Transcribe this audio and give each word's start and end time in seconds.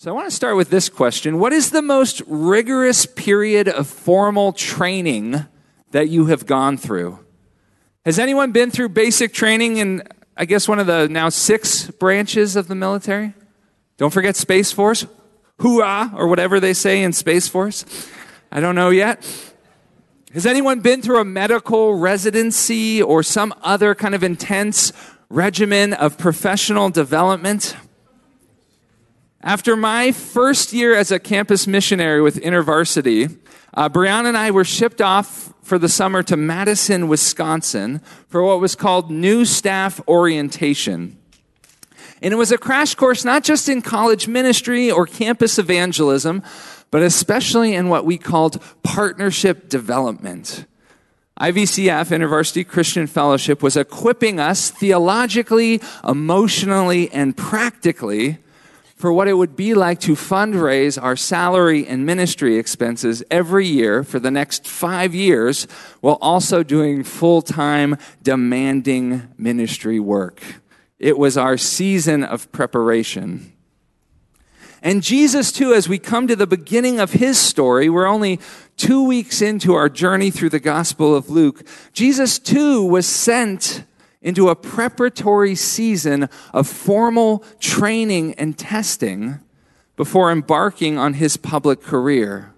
So 0.00 0.12
I 0.12 0.14
want 0.14 0.30
to 0.30 0.34
start 0.36 0.54
with 0.54 0.70
this 0.70 0.88
question 0.88 1.40
What 1.40 1.52
is 1.52 1.70
the 1.70 1.82
most 1.82 2.22
rigorous 2.28 3.04
period 3.04 3.66
of 3.66 3.88
formal 3.88 4.52
training 4.52 5.44
that 5.90 6.08
you 6.08 6.26
have 6.26 6.46
gone 6.46 6.76
through? 6.76 7.18
Has 8.04 8.20
anyone 8.20 8.52
been 8.52 8.70
through 8.70 8.90
basic 8.90 9.32
training 9.32 9.78
in, 9.78 10.04
I 10.36 10.44
guess, 10.44 10.68
one 10.68 10.78
of 10.78 10.86
the 10.86 11.08
now 11.08 11.30
six 11.30 11.90
branches 11.90 12.54
of 12.54 12.68
the 12.68 12.76
military? 12.76 13.34
Don't 13.96 14.12
forget 14.12 14.36
Space 14.36 14.70
Force. 14.70 15.04
Hoorah, 15.58 16.12
or 16.14 16.28
whatever 16.28 16.60
they 16.60 16.74
say 16.74 17.02
in 17.02 17.12
Space 17.12 17.48
Force. 17.48 17.84
I 18.52 18.60
don't 18.60 18.76
know 18.76 18.90
yet. 18.90 19.26
Has 20.32 20.46
anyone 20.46 20.78
been 20.78 21.02
through 21.02 21.18
a 21.18 21.24
medical 21.24 21.94
residency 21.94 23.02
or 23.02 23.24
some 23.24 23.52
other 23.62 23.96
kind 23.96 24.14
of 24.14 24.22
intense 24.22 24.92
regimen 25.28 25.92
of 25.92 26.18
professional 26.18 26.88
development? 26.88 27.74
After 29.42 29.76
my 29.76 30.10
first 30.10 30.72
year 30.72 30.96
as 30.96 31.12
a 31.12 31.20
campus 31.20 31.68
missionary 31.68 32.20
with 32.20 32.42
InterVarsity, 32.42 33.38
uh, 33.72 33.88
Brianna 33.88 34.26
and 34.26 34.36
I 34.36 34.50
were 34.50 34.64
shipped 34.64 35.00
off 35.00 35.54
for 35.62 35.78
the 35.78 35.88
summer 35.88 36.24
to 36.24 36.36
Madison, 36.36 37.06
Wisconsin 37.06 38.00
for 38.28 38.42
what 38.42 38.60
was 38.60 38.74
called 38.74 39.12
New 39.12 39.44
Staff 39.44 40.00
Orientation. 40.08 41.16
And 42.20 42.34
it 42.34 42.36
was 42.36 42.50
a 42.50 42.58
crash 42.58 42.96
course 42.96 43.24
not 43.24 43.44
just 43.44 43.68
in 43.68 43.80
college 43.80 44.26
ministry 44.26 44.90
or 44.90 45.06
campus 45.06 45.56
evangelism, 45.56 46.42
but 46.90 47.02
especially 47.02 47.76
in 47.76 47.88
what 47.88 48.04
we 48.04 48.18
called 48.18 48.60
partnership 48.82 49.68
development. 49.68 50.64
IVCF, 51.40 52.08
InterVarsity 52.08 52.66
Christian 52.66 53.06
Fellowship, 53.06 53.62
was 53.62 53.76
equipping 53.76 54.40
us 54.40 54.72
theologically, 54.72 55.80
emotionally, 56.02 57.08
and 57.12 57.36
practically 57.36 58.38
for 58.98 59.12
what 59.12 59.28
it 59.28 59.34
would 59.34 59.54
be 59.54 59.74
like 59.74 60.00
to 60.00 60.12
fundraise 60.12 61.00
our 61.00 61.14
salary 61.14 61.86
and 61.86 62.04
ministry 62.04 62.58
expenses 62.58 63.22
every 63.30 63.64
year 63.64 64.02
for 64.02 64.18
the 64.18 64.30
next 64.30 64.66
five 64.66 65.14
years 65.14 65.68
while 66.00 66.18
also 66.20 66.64
doing 66.64 67.04
full 67.04 67.40
time, 67.40 67.96
demanding 68.24 69.28
ministry 69.38 70.00
work. 70.00 70.42
It 70.98 71.16
was 71.16 71.36
our 71.36 71.56
season 71.56 72.24
of 72.24 72.50
preparation. 72.50 73.52
And 74.82 75.00
Jesus, 75.00 75.52
too, 75.52 75.74
as 75.74 75.88
we 75.88 75.98
come 75.98 76.26
to 76.26 76.36
the 76.36 76.46
beginning 76.46 76.98
of 76.98 77.12
his 77.12 77.38
story, 77.38 77.88
we're 77.88 78.06
only 78.06 78.40
two 78.76 79.04
weeks 79.04 79.40
into 79.40 79.74
our 79.74 79.88
journey 79.88 80.32
through 80.32 80.50
the 80.50 80.60
Gospel 80.60 81.14
of 81.14 81.30
Luke. 81.30 81.64
Jesus, 81.92 82.40
too, 82.40 82.84
was 82.84 83.06
sent 83.06 83.84
into 84.20 84.48
a 84.48 84.56
preparatory 84.56 85.54
season 85.54 86.28
of 86.52 86.66
formal 86.66 87.44
training 87.60 88.34
and 88.34 88.58
testing 88.58 89.40
before 89.96 90.30
embarking 90.30 90.98
on 90.98 91.14
his 91.14 91.36
public 91.36 91.82
career. 91.82 92.52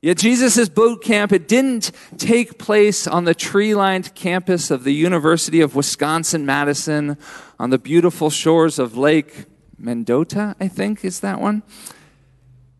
Yet 0.00 0.18
Jesus' 0.18 0.68
boot 0.68 1.02
camp, 1.02 1.32
it 1.32 1.46
didn't 1.46 1.92
take 2.18 2.58
place 2.58 3.06
on 3.06 3.24
the 3.24 3.34
tree-lined 3.34 4.16
campus 4.16 4.70
of 4.72 4.82
the 4.82 4.92
University 4.92 5.60
of 5.60 5.76
Wisconsin-Madison 5.76 7.16
on 7.60 7.70
the 7.70 7.78
beautiful 7.78 8.28
shores 8.28 8.80
of 8.80 8.96
Lake 8.96 9.44
Mendota, 9.78 10.56
I 10.58 10.66
think 10.66 11.04
is 11.04 11.20
that 11.20 11.40
one. 11.40 11.62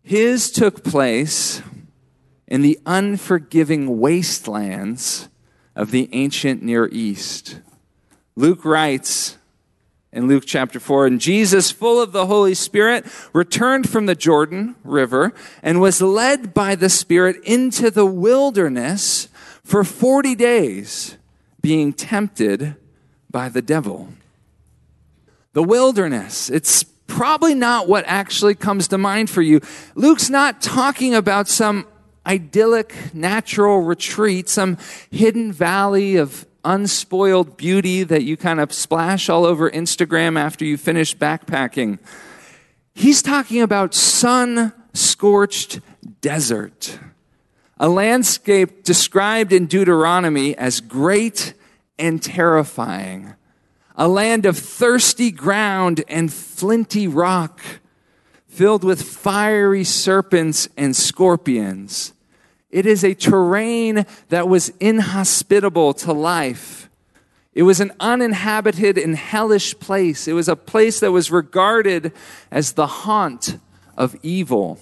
His 0.03 0.51
took 0.51 0.83
place 0.83 1.61
in 2.45 2.61
the 2.61 2.77
unforgiving 2.85 3.99
wastelands 3.99 5.29
of 5.75 5.91
the 5.91 6.09
ancient 6.11 6.61
Near 6.61 6.87
East. 6.91 7.59
Luke 8.35 8.65
writes 8.65 9.37
in 10.11 10.27
Luke 10.27 10.43
chapter 10.45 10.79
4, 10.79 11.07
and 11.07 11.19
Jesus, 11.19 11.71
full 11.71 11.99
of 12.01 12.11
the 12.11 12.27
Holy 12.27 12.53
Spirit, 12.53 13.05
returned 13.33 13.89
from 13.89 14.05
the 14.05 14.15
Jordan 14.15 14.75
River 14.83 15.33
and 15.63 15.81
was 15.81 16.01
led 16.01 16.53
by 16.53 16.75
the 16.75 16.89
Spirit 16.89 17.37
into 17.43 17.89
the 17.89 18.05
wilderness 18.05 19.27
for 19.63 19.83
40 19.83 20.35
days, 20.35 21.17
being 21.61 21.93
tempted 21.93 22.75
by 23.31 23.49
the 23.49 23.61
devil. 23.61 24.09
The 25.53 25.63
wilderness, 25.63 26.49
it's 26.49 26.83
probably 26.83 27.55
not 27.55 27.87
what 27.87 28.05
actually 28.07 28.55
comes 28.55 28.87
to 28.89 28.97
mind 28.97 29.29
for 29.29 29.41
you. 29.41 29.61
Luke's 29.95 30.29
not 30.29 30.61
talking 30.61 31.15
about 31.15 31.47
some 31.47 31.87
idyllic 32.25 33.13
natural 33.13 33.81
retreat, 33.81 34.49
some 34.49 34.77
hidden 35.11 35.51
valley 35.51 36.15
of 36.15 36.45
unspoiled 36.65 37.57
beauty 37.57 38.03
that 38.03 38.23
you 38.23 38.37
kind 38.37 38.59
of 38.59 38.71
splash 38.71 39.29
all 39.29 39.45
over 39.45 39.69
Instagram 39.69 40.39
after 40.39 40.63
you 40.63 40.77
finish 40.77 41.15
backpacking. 41.15 41.99
He's 42.93 43.21
talking 43.21 43.61
about 43.61 43.93
sun 43.93 44.71
scorched 44.93 45.81
desert, 46.21 46.99
a 47.79 47.89
landscape 47.89 48.83
described 48.83 49.51
in 49.51 49.65
Deuteronomy 49.65 50.55
as 50.55 50.79
great 50.79 51.53
and 51.97 52.21
terrifying, 52.21 53.33
a 53.95 54.07
land 54.07 54.45
of 54.45 54.57
thirsty 54.57 55.31
ground 55.31 56.03
and 56.07 56.31
flinty 56.31 57.07
rock 57.07 57.61
filled 58.53 58.83
with 58.83 59.01
fiery 59.01 59.83
serpents 59.83 60.69
and 60.77 60.95
scorpions. 60.95 62.13
It 62.69 62.85
is 62.85 63.03
a 63.03 63.15
terrain 63.15 64.05
that 64.29 64.47
was 64.47 64.69
inhospitable 64.79 65.95
to 65.95 66.13
life. 66.13 66.87
It 67.53 67.63
was 67.63 67.79
an 67.79 67.91
uninhabited 67.99 68.97
and 68.97 69.15
hellish 69.15 69.77
place. 69.79 70.27
It 70.27 70.33
was 70.33 70.47
a 70.47 70.55
place 70.55 70.99
that 70.99 71.11
was 71.11 71.31
regarded 71.31 72.11
as 72.51 72.73
the 72.73 72.87
haunt 72.87 73.57
of 73.97 74.15
evil. 74.21 74.79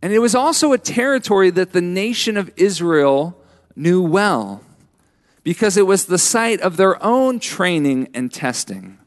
And 0.00 0.12
it 0.12 0.20
was 0.20 0.34
also 0.34 0.72
a 0.72 0.78
territory 0.78 1.50
that 1.50 1.72
the 1.72 1.82
nation 1.82 2.38
of 2.38 2.50
Israel 2.56 3.38
knew 3.76 4.02
well 4.02 4.62
because 5.42 5.76
it 5.76 5.86
was 5.86 6.06
the 6.06 6.18
site 6.18 6.60
of 6.60 6.78
their 6.78 7.02
own 7.04 7.40
training 7.40 8.08
and 8.14 8.32
testing. 8.32 8.98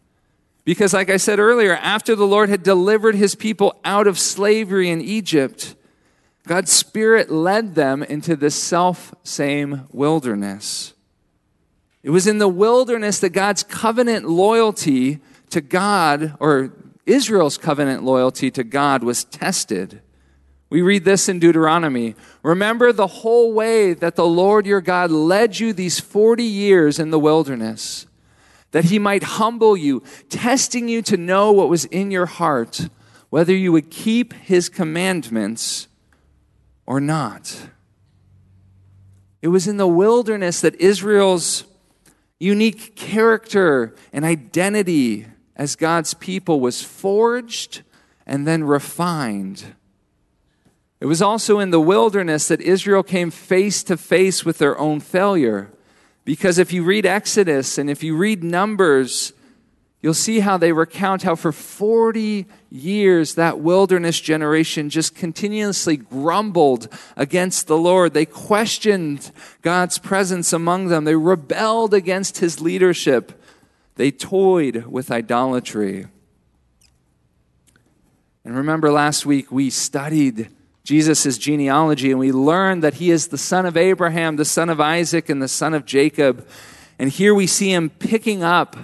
Because, 0.68 0.94
like 0.94 1.10
I 1.10 1.16
said 1.16 1.40
earlier, 1.40 1.76
after 1.78 2.14
the 2.14 2.28
Lord 2.28 2.50
had 2.50 2.62
delivered 2.62 3.16
his 3.16 3.36
people 3.36 3.80
out 3.86 4.06
of 4.06 4.20
slavery 4.20 4.90
in 4.90 5.00
Egypt, 5.00 5.76
God's 6.46 6.74
Spirit 6.74 7.32
led 7.32 7.76
them 7.76 8.04
into 8.04 8.36
this 8.36 8.62
self 8.62 9.16
same 9.24 9.88
wilderness. 9.94 10.94
It 12.04 12.10
was 12.10 12.28
in 12.28 12.40
the 12.40 12.50
wilderness 12.50 13.22
that 13.22 13.30
God's 13.30 13.64
covenant 13.64 14.28
loyalty 14.28 15.22
to 15.52 15.62
God, 15.62 16.36
or 16.38 16.74
Israel's 17.06 17.58
covenant 17.58 18.04
loyalty 18.04 18.52
to 18.52 18.66
God, 18.66 19.04
was 19.04 19.24
tested. 19.24 20.02
We 20.70 20.82
read 20.82 21.06
this 21.06 21.30
in 21.30 21.40
Deuteronomy. 21.40 22.16
Remember 22.44 22.92
the 22.92 23.08
whole 23.08 23.54
way 23.54 23.94
that 23.94 24.18
the 24.18 24.28
Lord 24.28 24.66
your 24.66 24.82
God 24.82 25.12
led 25.12 25.62
you 25.62 25.72
these 25.72 26.02
40 26.02 26.44
years 26.44 27.00
in 27.00 27.10
the 27.10 27.20
wilderness 27.20 28.06
that 28.72 28.86
he 28.86 29.00
might 29.00 29.24
humble 29.24 29.78
you, 29.78 30.04
testing 30.30 30.88
you 30.88 31.02
to 31.04 31.18
know 31.18 31.52
what 31.52 31.70
was 31.70 31.86
in 31.86 32.12
your 32.12 32.26
heart, 32.26 32.90
whether 33.30 33.56
you 33.56 33.72
would 33.72 33.90
keep 33.90 34.34
his 34.34 34.70
commandments 34.70 35.88
or 36.86 37.00
not. 37.00 37.70
It 39.42 39.50
was 39.50 39.68
in 39.68 39.78
the 39.78 39.88
wilderness 39.88 40.62
that 40.62 40.76
Israel's 40.76 41.64
unique 42.40 42.96
character 42.96 43.96
and 44.12 44.26
identity 44.26 45.28
as 45.56 45.76
God's 45.76 46.14
people 46.14 46.60
was 46.60 46.84
forged 46.84 47.82
and 48.26 48.48
then 48.48 48.64
refined. 48.64 49.76
It 51.00 51.06
was 51.06 51.22
also 51.22 51.60
in 51.60 51.70
the 51.70 51.80
wilderness 51.80 52.48
that 52.48 52.62
Israel 52.62 53.04
came 53.04 53.32
face 53.32 53.84
to 53.84 53.98
face 53.98 54.44
with 54.44 54.58
their 54.58 54.78
own 54.78 55.00
failure. 55.00 55.72
Because 56.28 56.58
if 56.58 56.74
you 56.74 56.84
read 56.84 57.06
Exodus 57.06 57.78
and 57.78 57.90
if 57.90 58.04
you 58.04 58.18
read 58.18 58.44
Numbers, 58.44 59.32
you'll 60.02 60.14
see 60.14 60.42
how 60.42 60.58
they 60.58 60.74
recount 60.74 61.24
how 61.24 61.36
for 61.36 61.54
40 61.54 62.46
years 62.70 63.36
that 63.36 63.62
wilderness 63.62 64.20
generation 64.20 64.90
just 64.90 65.16
continuously 65.16 65.96
grumbled 65.96 66.90
against 67.16 67.68
the 67.68 67.78
Lord. 67.78 68.14
They 68.14 68.26
questioned 68.26 69.32
God's 69.62 70.00
presence 70.00 70.52
among 70.52 70.90
them. 70.90 71.06
They 71.06 71.16
rebelled 71.16 71.94
against 71.94 72.40
his 72.40 72.60
leadership. 72.60 73.42
They 73.96 74.12
toyed 74.12 74.84
with 74.88 75.10
idolatry. 75.10 76.08
And 78.44 78.54
remember 78.54 78.92
last 78.92 79.26
week 79.26 79.50
we 79.50 79.70
studied 79.70 80.50
Jesus' 80.88 81.38
genealogy, 81.38 82.12
and 82.12 82.20
we 82.20 82.32
learn 82.32 82.80
that 82.80 82.94
he 82.94 83.12
is 83.12 83.28
the 83.28 83.38
son 83.38 83.66
of 83.66 83.76
Abraham, 83.76 84.38
the 84.38 84.46
son 84.46 84.70
of 84.70 84.80
Isaac, 84.80 85.28
and 85.28 85.42
the 85.42 85.50
son 85.50 85.74
of 85.74 85.84
Jacob. 85.84 86.48
And 86.98 87.10
here 87.10 87.36
we 87.36 87.46
see 87.46 87.74
him 87.74 87.90
picking 87.90 88.42
up 88.42 88.78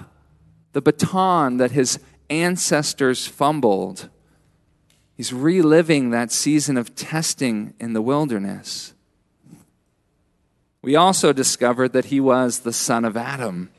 the 0.74 0.82
baton 0.82 1.56
that 1.56 1.70
his 1.70 1.98
ancestors 2.28 3.26
fumbled. 3.26 4.10
He's 5.16 5.32
reliving 5.32 6.10
that 6.10 6.30
season 6.30 6.76
of 6.76 6.94
testing 6.94 7.72
in 7.80 7.94
the 7.94 8.02
wilderness. 8.02 8.92
We 10.82 10.96
also 10.96 11.32
discovered 11.32 11.94
that 11.94 12.06
he 12.06 12.20
was 12.20 12.58
the 12.58 12.74
son 12.74 13.06
of 13.06 13.16
Adam. 13.16 13.70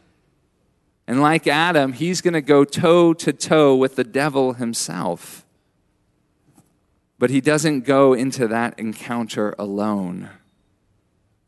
And 1.06 1.22
like 1.22 1.45
Adam, 1.45 1.94
he's 1.94 2.22
going 2.22 2.33
to 2.33 2.42
go 2.42 2.66
toe 2.66 3.13
to 3.13 3.31
toe 3.31 3.75
with 3.75 3.98
the 3.98 4.04
devil 4.04 4.54
himself. 4.54 5.45
But 7.25 7.31
he 7.31 7.42
doesn't 7.42 7.86
go 7.86 8.13
into 8.13 8.48
that 8.50 8.77
encounter 8.77 9.56
alone. 9.57 10.30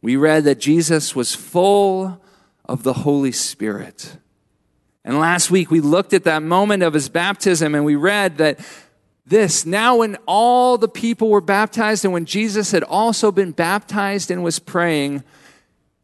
We 0.01 0.15
read 0.15 0.45
that 0.45 0.59
Jesus 0.59 1.15
was 1.15 1.35
full 1.35 2.19
of 2.65 2.81
the 2.81 2.93
Holy 2.93 3.31
Spirit. 3.31 4.17
And 5.05 5.19
last 5.19 5.51
week 5.51 5.69
we 5.69 5.79
looked 5.79 6.13
at 6.13 6.23
that 6.23 6.41
moment 6.41 6.81
of 6.81 6.95
his 6.95 7.09
baptism 7.09 7.75
and 7.75 7.85
we 7.85 7.93
read 7.93 8.39
that 8.39 8.59
this, 9.27 9.67
now 9.67 9.97
when 9.97 10.17
all 10.25 10.79
the 10.79 10.87
people 10.87 11.29
were 11.29 11.41
baptized 11.41 12.03
and 12.03 12.11
when 12.11 12.25
Jesus 12.25 12.71
had 12.71 12.81
also 12.81 13.31
been 13.31 13.51
baptized 13.51 14.31
and 14.31 14.43
was 14.43 14.57
praying, 14.57 15.23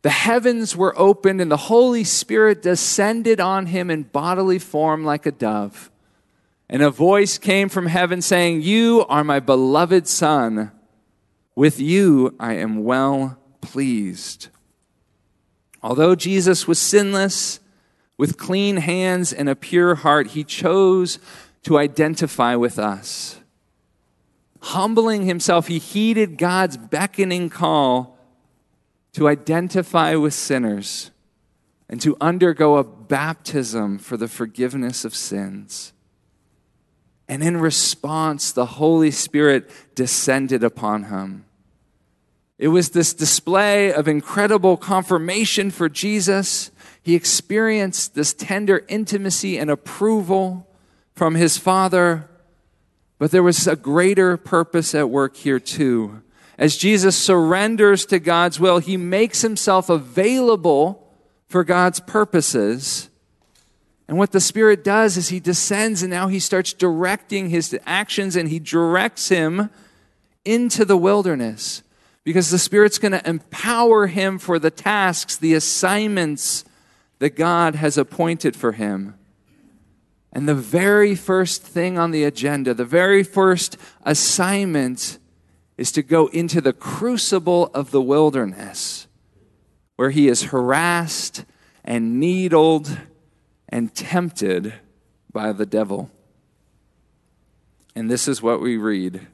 the 0.03 0.11
heavens 0.11 0.75
were 0.75 0.93
opened 0.99 1.41
and 1.41 1.49
the 1.49 1.57
Holy 1.57 2.03
Spirit 2.03 2.61
descended 2.61 3.39
on 3.39 3.65
him 3.65 3.89
in 3.89 4.03
bodily 4.03 4.59
form 4.59 5.03
like 5.03 5.25
a 5.25 5.31
dove. 5.31 5.89
And 6.73 6.81
a 6.81 6.89
voice 6.89 7.37
came 7.37 7.69
from 7.69 7.85
heaven 7.85 8.19
saying, 8.23 8.63
You 8.63 9.05
are 9.07 9.23
my 9.23 9.39
beloved 9.39 10.07
Son. 10.07 10.71
With 11.55 11.79
you 11.79 12.35
I 12.39 12.53
am 12.53 12.83
well 12.83 13.37
pleased. 13.61 14.47
Although 15.83 16.15
Jesus 16.15 16.67
was 16.67 16.79
sinless, 16.79 17.59
with 18.17 18.39
clean 18.39 18.77
hands 18.77 19.31
and 19.31 19.47
a 19.49 19.55
pure 19.55 19.93
heart, 19.93 20.31
he 20.31 20.43
chose 20.43 21.19
to 21.61 21.77
identify 21.77 22.55
with 22.55 22.79
us. 22.79 23.39
Humbling 24.59 25.27
himself, 25.27 25.67
he 25.67 25.77
heeded 25.77 26.39
God's 26.39 26.77
beckoning 26.77 27.51
call 27.51 28.17
to 29.11 29.27
identify 29.27 30.15
with 30.15 30.33
sinners 30.33 31.11
and 31.87 32.01
to 32.01 32.17
undergo 32.19 32.77
a 32.77 32.83
baptism 32.83 33.99
for 33.99 34.17
the 34.17 34.27
forgiveness 34.27 35.05
of 35.05 35.13
sins. 35.13 35.92
And 37.27 37.41
in 37.41 37.57
response, 37.57 38.51
the 38.51 38.65
Holy 38.65 39.11
Spirit 39.11 39.69
descended 39.95 40.63
upon 40.63 41.05
him. 41.05 41.45
It 42.57 42.67
was 42.67 42.89
this 42.89 43.13
display 43.13 43.91
of 43.91 44.07
incredible 44.07 44.77
confirmation 44.77 45.71
for 45.71 45.89
Jesus. 45.89 46.71
He 47.01 47.15
experienced 47.15 48.15
this 48.15 48.33
tender 48.33 48.85
intimacy 48.87 49.57
and 49.57 49.69
approval 49.69 50.67
from 51.13 51.35
his 51.35 51.57
Father. 51.57 52.29
But 53.17 53.31
there 53.31 53.43
was 53.43 53.67
a 53.67 53.75
greater 53.75 54.37
purpose 54.37 54.93
at 54.93 55.09
work 55.09 55.35
here, 55.35 55.59
too. 55.59 56.21
As 56.57 56.77
Jesus 56.77 57.17
surrenders 57.17 58.05
to 58.07 58.19
God's 58.19 58.59
will, 58.59 58.79
he 58.79 58.97
makes 58.97 59.41
himself 59.41 59.89
available 59.89 61.07
for 61.47 61.63
God's 61.63 61.99
purposes. 61.99 63.09
And 64.07 64.17
what 64.17 64.31
the 64.31 64.39
Spirit 64.39 64.83
does 64.83 65.17
is 65.17 65.29
he 65.29 65.39
descends 65.39 66.03
and 66.03 66.11
now 66.11 66.27
he 66.27 66.39
starts 66.39 66.73
directing 66.73 67.49
his 67.49 67.77
actions 67.85 68.35
and 68.35 68.49
he 68.49 68.59
directs 68.59 69.29
him 69.29 69.69
into 70.45 70.83
the 70.83 70.97
wilderness 70.97 71.83
because 72.23 72.49
the 72.49 72.59
Spirit's 72.59 72.99
going 72.99 73.13
to 73.13 73.27
empower 73.27 74.07
him 74.07 74.39
for 74.39 74.59
the 74.59 74.71
tasks, 74.71 75.37
the 75.37 75.53
assignments 75.53 76.65
that 77.19 77.35
God 77.35 77.75
has 77.75 77.97
appointed 77.97 78.55
for 78.55 78.73
him. 78.73 79.15
And 80.31 80.49
the 80.49 80.55
very 80.55 81.15
first 81.15 81.61
thing 81.61 81.97
on 81.97 82.11
the 82.11 82.23
agenda, 82.23 82.73
the 82.73 82.85
very 82.85 83.23
first 83.23 83.77
assignment 84.03 85.19
is 85.77 85.91
to 85.91 86.03
go 86.03 86.27
into 86.27 86.59
the 86.59 86.73
crucible 86.73 87.69
of 87.73 87.91
the 87.91 88.01
wilderness 88.01 89.07
where 89.95 90.09
he 90.09 90.27
is 90.27 90.43
harassed 90.43 91.45
and 91.83 92.19
needled 92.19 92.97
and 93.73 93.95
tempted 93.95 94.71
by 95.31 95.51
the 95.51 95.65
devil. 95.65 96.11
And 97.95 98.09
this 98.09 98.27
is 98.27 98.39
what 98.39 98.61
we 98.61 98.77
read. 98.77 99.25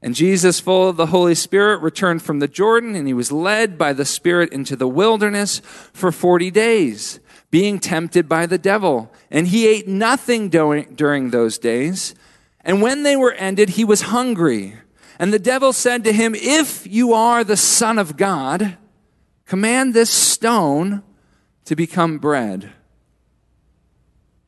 And 0.00 0.14
Jesus, 0.14 0.58
full 0.58 0.88
of 0.88 0.96
the 0.96 1.08
Holy 1.08 1.34
Spirit, 1.34 1.82
returned 1.82 2.22
from 2.22 2.38
the 2.38 2.48
Jordan, 2.48 2.94
and 2.94 3.06
he 3.06 3.12
was 3.12 3.30
led 3.30 3.76
by 3.76 3.92
the 3.92 4.06
Spirit 4.06 4.54
into 4.54 4.74
the 4.74 4.88
wilderness 4.88 5.60
for 5.92 6.10
40 6.10 6.50
days, 6.50 7.20
being 7.50 7.78
tempted 7.78 8.26
by 8.26 8.46
the 8.46 8.56
devil. 8.56 9.12
And 9.30 9.48
he 9.48 9.68
ate 9.68 9.86
nothing 9.86 10.48
during, 10.48 11.30
those 11.30 11.58
days. 11.58 12.14
And 12.62 12.80
when 12.80 13.02
they 13.02 13.16
were 13.16 13.32
ended, 13.32 13.70
he 13.70 13.84
was 13.84 14.00
hungry. 14.00 14.76
And 15.18 15.30
the 15.30 15.38
devil 15.38 15.74
said 15.74 16.04
to 16.04 16.12
him, 16.12 16.34
If 16.34 16.86
you 16.86 17.12
are 17.12 17.44
the 17.44 17.58
Son 17.58 17.98
of 17.98 18.16
God, 18.16 18.78
command 19.44 19.92
this 19.92 20.08
stone 20.08 21.02
to 21.66 21.76
become 21.76 22.16
bread. 22.16 22.72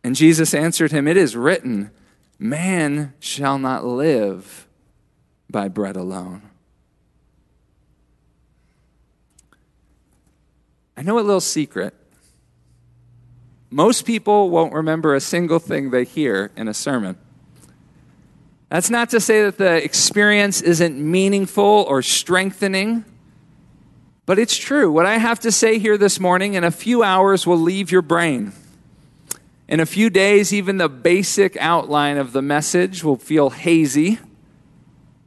And 0.02 0.16
Jesus 0.16 0.54
answered 0.54 0.92
him, 0.92 1.06
It 1.06 1.16
is 1.16 1.36
written, 1.36 1.90
Man 2.38 3.14
shall 3.20 3.58
not 3.58 3.84
live 3.84 4.66
by 5.50 5.68
bread 5.68 5.96
alone. 5.96 6.42
I 10.96 11.02
know 11.02 11.18
a 11.18 11.20
little 11.20 11.40
secret. 11.40 11.94
Most 13.70 14.04
people 14.04 14.50
won't 14.50 14.72
remember 14.72 15.14
a 15.14 15.20
single 15.20 15.58
thing 15.58 15.90
they 15.90 16.04
hear 16.04 16.50
in 16.56 16.66
a 16.66 16.74
sermon. 16.74 17.16
That's 18.68 18.90
not 18.90 19.10
to 19.10 19.20
say 19.20 19.42
that 19.42 19.58
the 19.58 19.82
experience 19.82 20.60
isn't 20.60 20.96
meaningful 20.96 21.64
or 21.88 22.02
strengthening, 22.02 23.04
but 24.26 24.38
it's 24.38 24.56
true. 24.56 24.92
What 24.92 25.06
I 25.06 25.18
have 25.18 25.40
to 25.40 25.52
say 25.52 25.78
here 25.78 25.98
this 25.98 26.20
morning 26.20 26.54
in 26.54 26.64
a 26.64 26.70
few 26.70 27.02
hours 27.02 27.46
will 27.46 27.58
leave 27.58 27.90
your 27.90 28.02
brain. 28.02 28.52
In 29.70 29.78
a 29.78 29.86
few 29.86 30.10
days, 30.10 30.52
even 30.52 30.78
the 30.78 30.88
basic 30.88 31.56
outline 31.58 32.16
of 32.16 32.32
the 32.32 32.42
message 32.42 33.04
will 33.04 33.14
feel 33.14 33.50
hazy. 33.50 34.18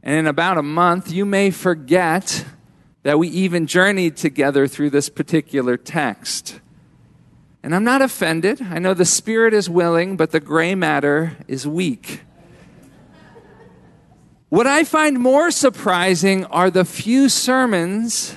And 0.02 0.16
in 0.16 0.26
about 0.26 0.58
a 0.58 0.62
month, 0.62 1.10
you 1.10 1.24
may 1.24 1.50
forget 1.50 2.44
that 3.04 3.18
we 3.18 3.28
even 3.28 3.66
journeyed 3.66 4.18
together 4.18 4.66
through 4.66 4.90
this 4.90 5.08
particular 5.08 5.78
text. 5.78 6.60
And 7.62 7.74
I'm 7.74 7.84
not 7.84 8.02
offended. 8.02 8.60
I 8.60 8.78
know 8.80 8.92
the 8.92 9.06
spirit 9.06 9.54
is 9.54 9.70
willing, 9.70 10.18
but 10.18 10.30
the 10.30 10.40
gray 10.40 10.74
matter 10.74 11.38
is 11.48 11.66
weak. 11.66 12.20
What 14.50 14.66
I 14.66 14.84
find 14.84 15.18
more 15.18 15.50
surprising 15.50 16.44
are 16.46 16.70
the 16.70 16.84
few 16.84 17.30
sermons 17.30 18.36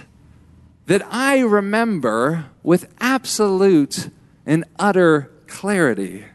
that 0.86 1.06
I 1.12 1.39
remember 1.39 2.45
with 2.63 2.88
absolute 3.01 4.10
and 4.45 4.63
utter 4.80 5.33
clarity. 5.48 6.26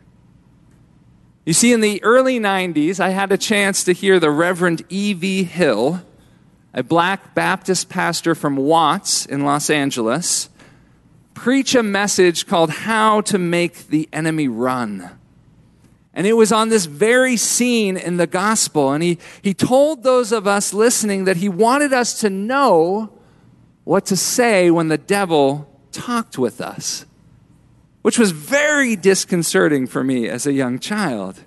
You 1.44 1.52
see, 1.52 1.72
in 1.72 1.80
the 1.80 2.02
early 2.04 2.38
90s, 2.38 3.00
I 3.00 3.10
had 3.10 3.32
a 3.32 3.38
chance 3.38 3.84
to 3.84 3.92
hear 3.92 4.20
the 4.20 4.30
Reverend 4.30 4.84
E.V. 4.88 5.44
Hill, 5.44 6.02
a 6.72 6.82
black 6.82 7.34
Baptist 7.34 7.88
pastor 7.88 8.34
from 8.34 8.56
Watts 8.56 9.26
in 9.26 9.44
Los 9.44 9.68
Angeles, 9.68 10.48
preach 11.34 11.74
a 11.74 11.82
message 11.82 12.46
called 12.46 12.70
How 12.70 13.20
to 13.22 13.38
Make 13.38 13.88
the 13.88 14.08
Enemy 14.12 14.48
Run. 14.48 15.10
And 16.14 16.26
it 16.26 16.34
was 16.34 16.52
on 16.52 16.68
this 16.68 16.84
very 16.84 17.36
scene 17.36 17.96
in 17.96 18.18
the 18.18 18.26
gospel. 18.26 18.92
And 18.92 19.02
he, 19.02 19.18
he 19.40 19.54
told 19.54 20.02
those 20.02 20.30
of 20.30 20.46
us 20.46 20.74
listening 20.74 21.24
that 21.24 21.38
he 21.38 21.48
wanted 21.48 21.92
us 21.92 22.20
to 22.20 22.30
know 22.30 23.12
what 23.84 24.06
to 24.06 24.16
say 24.16 24.70
when 24.70 24.88
the 24.88 24.98
devil 24.98 25.68
talked 25.90 26.38
with 26.38 26.60
us, 26.60 27.04
which 28.02 28.18
was 28.18 28.32
very 28.32 28.96
disconcerting 28.96 29.86
for 29.86 30.04
me 30.04 30.28
as 30.28 30.46
a 30.46 30.52
young 30.52 30.78
child. 30.78 31.40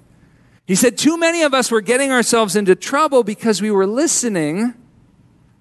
He 0.65 0.75
said, 0.75 0.97
Too 0.97 1.17
many 1.17 1.43
of 1.43 1.53
us 1.53 1.69
were 1.69 1.81
getting 1.81 2.12
ourselves 2.12 2.55
into 2.55 2.75
trouble 2.75 3.24
because 3.24 3.62
we 3.62 3.71
were 3.71 3.85
listening 3.85 4.74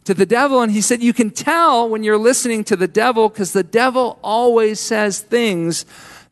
to 0.04 0.14
the 0.14 0.26
devil. 0.26 0.62
And 0.62 0.72
he 0.72 0.80
said, 0.80 1.02
You 1.02 1.12
can 1.12 1.30
tell 1.30 1.88
when 1.88 2.04
you're 2.04 2.18
listening 2.18 2.64
to 2.64 2.76
the 2.76 2.88
devil 2.88 3.28
because 3.28 3.52
the 3.52 3.62
devil 3.62 4.18
always 4.22 4.80
says 4.80 5.20
things 5.20 5.84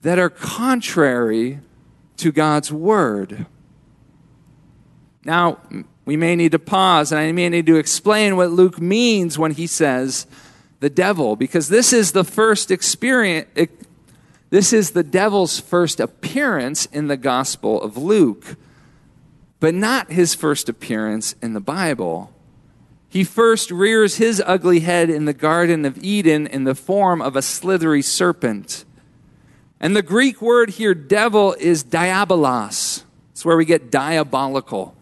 that 0.02 0.18
are 0.18 0.30
contrary 0.30 1.60
to 2.18 2.32
God's 2.32 2.72
Word. 2.72 3.46
Now, 5.24 5.58
we 6.04 6.16
may 6.16 6.34
need 6.34 6.52
to 6.52 6.58
pause 6.58 7.12
and 7.12 7.20
I 7.20 7.30
may 7.32 7.48
need 7.48 7.66
to 7.66 7.76
explain 7.76 8.36
what 8.36 8.50
Luke 8.50 8.80
means 8.80 9.38
when 9.38 9.52
he 9.52 9.66
says 9.66 10.26
the 10.80 10.90
devil, 10.90 11.36
because 11.36 11.68
this 11.68 11.92
is 11.92 12.10
the 12.10 12.24
first 12.24 12.72
experience, 12.72 13.48
this 14.52 14.74
is 14.74 14.90
the 14.90 15.02
devil's 15.02 15.58
first 15.58 15.98
appearance 15.98 16.84
in 16.84 17.06
the 17.06 17.16
Gospel 17.16 17.80
of 17.80 17.96
Luke, 17.96 18.56
but 19.60 19.74
not 19.74 20.12
his 20.12 20.34
first 20.34 20.68
appearance 20.68 21.34
in 21.40 21.54
the 21.54 21.60
Bible. 21.60 22.30
He 23.08 23.24
first 23.24 23.70
rears 23.70 24.16
his 24.16 24.42
ugly 24.44 24.80
head 24.80 25.08
in 25.08 25.24
the 25.24 25.32
Garden 25.32 25.86
of 25.86 25.96
Eden 26.04 26.46
in 26.46 26.64
the 26.64 26.74
form 26.74 27.22
of 27.22 27.34
a 27.34 27.40
slithery 27.40 28.02
serpent. 28.02 28.84
And 29.80 29.96
the 29.96 30.02
Greek 30.02 30.42
word 30.42 30.68
here, 30.68 30.92
devil, 30.92 31.56
is 31.58 31.82
diabolos. 31.82 33.04
It's 33.30 33.46
where 33.46 33.56
we 33.56 33.64
get 33.64 33.90
diabolical. 33.90 34.94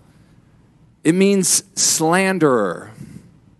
It 1.02 1.16
means 1.16 1.64
slanderer. 1.75 2.92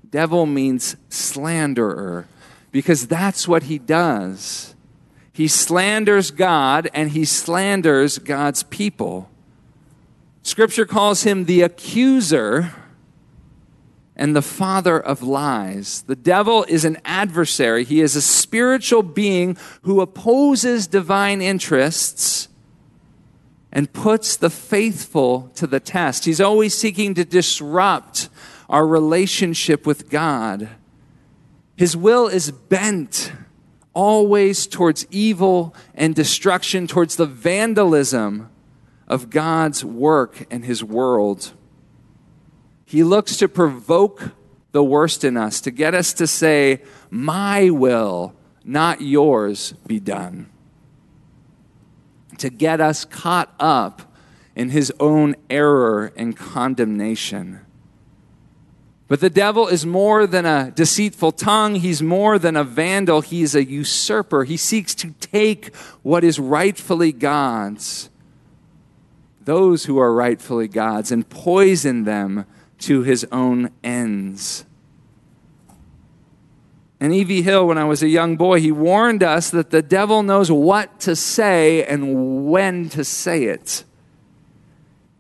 Devil 0.09 0.47
means 0.47 0.94
slanderer 1.09 2.28
because 2.70 3.09
that's 3.09 3.49
what 3.49 3.64
he 3.64 3.80
does. 3.80 4.76
He 5.32 5.49
slanders 5.49 6.30
God 6.30 6.90
and 6.92 7.10
he 7.10 7.25
slanders 7.25 8.18
God's 8.18 8.62
people. 8.64 9.30
Scripture 10.42 10.87
calls 10.87 11.22
him 11.22 11.44
the 11.44 11.62
accuser 11.62 12.72
and 14.16 14.34
the 14.34 14.42
father 14.42 15.00
of 15.00 15.22
lies. 15.22 16.02
The 16.02 16.16
devil 16.16 16.64
is 16.68 16.84
an 16.84 16.99
adversary. 17.04 17.84
He 17.84 18.00
is 18.00 18.16
a 18.16 18.22
spiritual 18.22 19.02
being 19.02 19.56
who 19.82 20.00
opposes 20.00 20.87
divine 20.87 21.40
interests 21.40 22.49
and 23.72 23.92
puts 23.92 24.37
the 24.37 24.50
faithful 24.50 25.50
to 25.54 25.66
the 25.66 25.80
test. 25.80 26.25
He's 26.25 26.40
always 26.40 26.76
seeking 26.76 27.14
to 27.14 27.25
disrupt 27.25 28.28
our 28.68 28.87
relationship 28.87 29.87
with 29.87 30.10
God. 30.10 30.68
His 31.76 31.96
will 31.96 32.26
is 32.26 32.50
bent 32.50 33.32
always 34.00 34.66
towards 34.66 35.07
evil 35.11 35.75
and 35.95 36.14
destruction, 36.14 36.87
towards 36.87 37.16
the 37.16 37.26
vandalism 37.26 38.49
of 39.07 39.28
God's 39.28 39.85
work 39.85 40.47
and 40.50 40.64
His 40.64 40.83
world. 40.83 41.52
He 42.87 43.02
looks 43.02 43.37
to 43.37 43.47
provoke 43.47 44.30
the 44.73 44.83
worst 44.83 45.23
in 45.23 45.37
us, 45.37 45.61
to 45.61 45.71
get 45.71 45.95
us 45.95 46.14
to 46.14 46.26
say, 46.26 46.80
My 47.11 47.69
will, 47.69 48.35
not 48.64 49.02
yours, 49.02 49.75
be 49.87 50.00
done. 50.00 50.49
To 52.38 52.49
get 52.49 52.80
us 52.80 53.04
caught 53.04 53.54
up 53.61 54.14
in 54.57 54.71
his 54.71 54.90
own 54.99 55.37
error 55.50 56.11
and 56.16 56.35
condemnation. 56.35 57.61
But 59.11 59.19
the 59.19 59.29
devil 59.29 59.67
is 59.67 59.85
more 59.85 60.25
than 60.25 60.47
a 60.47 60.71
deceitful 60.71 61.33
tongue. 61.33 61.75
He's 61.75 62.00
more 62.00 62.38
than 62.38 62.55
a 62.55 62.62
vandal. 62.62 63.23
He's 63.23 63.57
a 63.57 63.64
usurper. 63.64 64.45
He 64.45 64.57
seeks 64.57 64.95
to 64.95 65.11
take 65.19 65.75
what 66.05 66.23
is 66.23 66.38
rightfully 66.38 67.11
God's, 67.11 68.09
those 69.45 69.87
who 69.87 69.99
are 69.99 70.14
rightfully 70.14 70.69
God's, 70.69 71.11
and 71.11 71.29
poison 71.29 72.05
them 72.05 72.47
to 72.79 73.02
his 73.02 73.26
own 73.33 73.71
ends. 73.83 74.64
And 77.00 77.12
E.V. 77.12 77.43
Hill, 77.43 77.67
when 77.67 77.79
I 77.79 77.87
was 77.87 78.05
a 78.05 78.09
young 78.09 78.37
boy, 78.37 78.61
he 78.61 78.71
warned 78.71 79.25
us 79.25 79.50
that 79.50 79.71
the 79.71 79.83
devil 79.83 80.23
knows 80.23 80.52
what 80.52 81.00
to 81.00 81.17
say 81.17 81.85
and 81.85 82.49
when 82.49 82.88
to 82.90 83.02
say 83.02 83.47
it. 83.47 83.83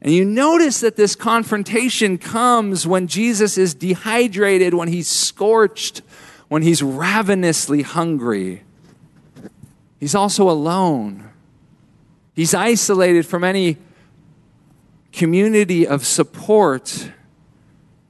And 0.02 0.12
you 0.12 0.24
notice 0.24 0.80
that 0.80 0.96
this 0.96 1.14
confrontation 1.14 2.16
comes 2.16 2.86
when 2.86 3.06
Jesus 3.06 3.58
is 3.58 3.74
dehydrated, 3.74 4.72
when 4.72 4.88
he's 4.88 5.08
scorched, 5.08 6.02
when 6.48 6.62
he's 6.62 6.82
ravenously 6.82 7.82
hungry. 7.82 8.62
He's 9.98 10.14
also 10.14 10.48
alone. 10.48 11.28
He's 12.34 12.54
isolated 12.54 13.26
from 13.26 13.44
any 13.44 13.76
community 15.12 15.86
of 15.86 16.06
support. 16.06 17.10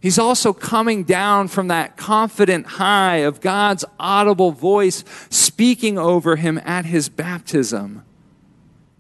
He's 0.01 0.19
also 0.19 0.53
coming 0.53 1.03
down 1.03 1.49
from 1.49 1.69
that 1.69 1.97
confident 1.97 2.67
high 2.67 3.17
of 3.17 3.41
God's 3.41 3.85
audible 3.99 4.53
voice 4.53 5.03
speaking 5.29 5.99
over 5.99 6.37
him 6.37 6.59
at 6.65 6.85
his 6.85 7.09
baptism. 7.09 8.05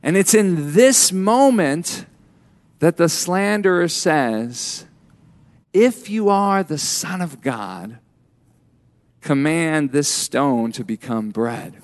And 0.03 0.17
it's 0.17 0.35
in 0.35 0.73
this 0.73 1.13
moment 1.13 2.07
that 2.81 2.97
the 2.97 3.09
slanderer 3.09 3.89
says, 3.89 4.87
If 5.73 6.11
you 6.11 6.29
are 6.29 6.63
the 6.63 6.79
Son 6.79 7.21
of 7.21 7.41
God, 7.41 7.99
command 9.21 9.93
this 9.93 10.09
stone 10.09 10.73
to 10.73 10.85
become 10.85 11.31
bread. 11.31 11.83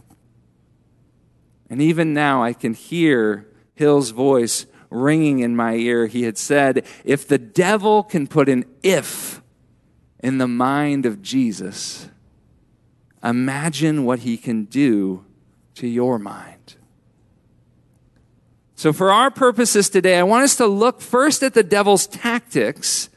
And 1.68 1.80
even 1.80 2.12
now, 2.14 2.42
I 2.42 2.52
can 2.52 2.74
hear 2.74 3.46
Hill's 3.74 4.10
voice 4.10 4.66
ringing 4.90 5.40
in 5.40 5.54
my 5.54 5.74
ear. 5.74 6.06
He 6.06 6.22
had 6.22 6.38
said, 6.38 6.86
If 7.04 7.28
the 7.28 7.38
devil 7.38 8.02
can 8.02 8.26
put 8.26 8.48
an 8.48 8.64
if 8.82 9.42
in 10.20 10.38
the 10.38 10.48
mind 10.48 11.04
of 11.04 11.20
Jesus, 11.22 12.08
imagine 13.22 14.04
what 14.04 14.20
he 14.20 14.36
can 14.38 14.64
do 14.64 15.24
to 15.74 15.86
your 15.86 16.18
mind. 16.18 16.55
So, 18.78 18.92
for 18.92 19.10
our 19.10 19.30
purposes 19.30 19.88
today, 19.88 20.18
I 20.18 20.22
want 20.22 20.44
us 20.44 20.56
to 20.56 20.66
look 20.66 21.00
first 21.00 21.42
at 21.42 21.54
the 21.54 21.62
devil's 21.62 22.06
tactics, 22.06 23.08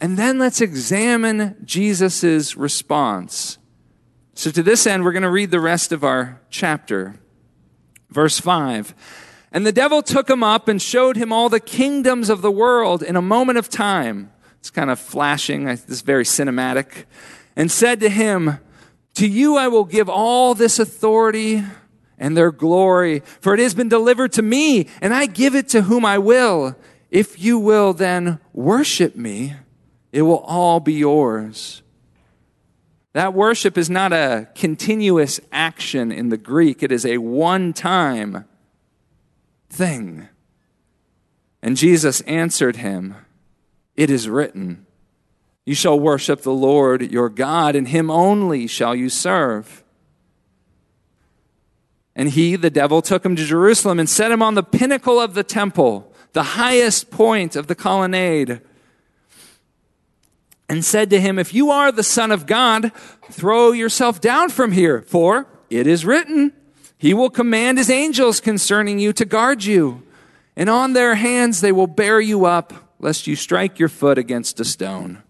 and 0.00 0.16
then 0.16 0.38
let's 0.38 0.62
examine 0.62 1.54
Jesus' 1.62 2.56
response. 2.56 3.58
So, 4.32 4.50
to 4.50 4.62
this 4.62 4.86
end, 4.86 5.04
we're 5.04 5.12
going 5.12 5.22
to 5.22 5.30
read 5.30 5.50
the 5.50 5.60
rest 5.60 5.92
of 5.92 6.02
our 6.02 6.40
chapter. 6.48 7.16
Verse 8.08 8.40
5. 8.40 8.94
And 9.52 9.66
the 9.66 9.72
devil 9.72 10.00
took 10.00 10.30
him 10.30 10.42
up 10.42 10.66
and 10.66 10.80
showed 10.80 11.16
him 11.16 11.30
all 11.30 11.50
the 11.50 11.60
kingdoms 11.60 12.30
of 12.30 12.40
the 12.40 12.50
world 12.50 13.02
in 13.02 13.16
a 13.16 13.22
moment 13.22 13.58
of 13.58 13.68
time. 13.68 14.32
It's 14.60 14.70
kind 14.70 14.90
of 14.90 14.98
flashing, 14.98 15.68
it's 15.68 16.00
very 16.00 16.24
cinematic. 16.24 17.04
And 17.54 17.70
said 17.70 18.00
to 18.00 18.08
him, 18.08 18.60
To 19.16 19.28
you 19.28 19.58
I 19.58 19.68
will 19.68 19.84
give 19.84 20.08
all 20.08 20.54
this 20.54 20.78
authority 20.78 21.64
and 22.18 22.36
their 22.36 22.50
glory, 22.50 23.20
for 23.40 23.54
it 23.54 23.60
has 23.60 23.74
been 23.74 23.88
delivered 23.88 24.32
to 24.32 24.42
me, 24.42 24.88
and 25.00 25.12
I 25.12 25.26
give 25.26 25.54
it 25.54 25.68
to 25.70 25.82
whom 25.82 26.04
I 26.04 26.18
will. 26.18 26.76
If 27.10 27.42
you 27.42 27.58
will 27.58 27.92
then 27.92 28.40
worship 28.52 29.16
me, 29.16 29.54
it 30.12 30.22
will 30.22 30.40
all 30.40 30.80
be 30.80 30.94
yours. 30.94 31.82
That 33.12 33.34
worship 33.34 33.78
is 33.78 33.88
not 33.88 34.12
a 34.12 34.48
continuous 34.54 35.40
action 35.50 36.12
in 36.12 36.28
the 36.28 36.36
Greek, 36.36 36.82
it 36.82 36.92
is 36.92 37.06
a 37.06 37.18
one 37.18 37.72
time 37.72 38.44
thing. 39.70 40.28
And 41.62 41.76
Jesus 41.76 42.20
answered 42.22 42.76
him, 42.76 43.14
It 43.94 44.10
is 44.10 44.28
written, 44.28 44.86
You 45.64 45.74
shall 45.74 45.98
worship 45.98 46.42
the 46.42 46.52
Lord 46.52 47.10
your 47.10 47.28
God, 47.28 47.74
and 47.74 47.88
him 47.88 48.10
only 48.10 48.66
shall 48.66 48.94
you 48.94 49.08
serve. 49.08 49.82
And 52.16 52.30
he, 52.30 52.56
the 52.56 52.70
devil, 52.70 53.02
took 53.02 53.24
him 53.24 53.36
to 53.36 53.44
Jerusalem 53.44 54.00
and 54.00 54.08
set 54.08 54.32
him 54.32 54.42
on 54.42 54.54
the 54.54 54.62
pinnacle 54.62 55.20
of 55.20 55.34
the 55.34 55.44
temple, 55.44 56.12
the 56.32 56.42
highest 56.42 57.10
point 57.10 57.54
of 57.54 57.66
the 57.66 57.74
colonnade, 57.74 58.62
and 60.68 60.82
said 60.82 61.10
to 61.10 61.20
him, 61.20 61.38
If 61.38 61.52
you 61.52 61.70
are 61.70 61.92
the 61.92 62.02
Son 62.02 62.32
of 62.32 62.46
God, 62.46 62.90
throw 63.30 63.72
yourself 63.72 64.20
down 64.20 64.48
from 64.48 64.72
here, 64.72 65.02
for 65.02 65.46
it 65.68 65.86
is 65.86 66.06
written, 66.06 66.52
He 66.96 67.12
will 67.12 67.30
command 67.30 67.76
His 67.76 67.90
angels 67.90 68.40
concerning 68.40 68.98
you 68.98 69.12
to 69.12 69.26
guard 69.26 69.64
you, 69.64 70.02
and 70.56 70.70
on 70.70 70.94
their 70.94 71.16
hands 71.16 71.60
they 71.60 71.70
will 71.70 71.86
bear 71.86 72.18
you 72.18 72.46
up, 72.46 72.72
lest 72.98 73.26
you 73.26 73.36
strike 73.36 73.78
your 73.78 73.90
foot 73.90 74.16
against 74.16 74.58
a 74.58 74.64
stone. 74.64 75.22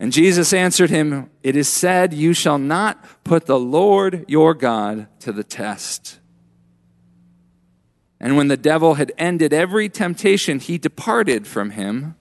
And 0.00 0.14
Jesus 0.14 0.54
answered 0.54 0.88
him, 0.88 1.28
It 1.42 1.54
is 1.54 1.68
said, 1.68 2.14
You 2.14 2.32
shall 2.32 2.56
not 2.56 3.04
put 3.22 3.44
the 3.44 3.58
Lord 3.58 4.24
your 4.26 4.54
God 4.54 5.06
to 5.20 5.30
the 5.30 5.44
test. 5.44 6.18
And 8.18 8.34
when 8.34 8.48
the 8.48 8.56
devil 8.56 8.94
had 8.94 9.12
ended 9.18 9.52
every 9.52 9.90
temptation, 9.90 10.58
he 10.58 10.78
departed 10.78 11.46
from 11.46 11.70
him 11.70 12.16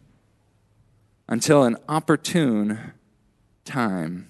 until 1.30 1.64
an 1.64 1.78
opportune 1.88 2.94
time. 3.64 4.30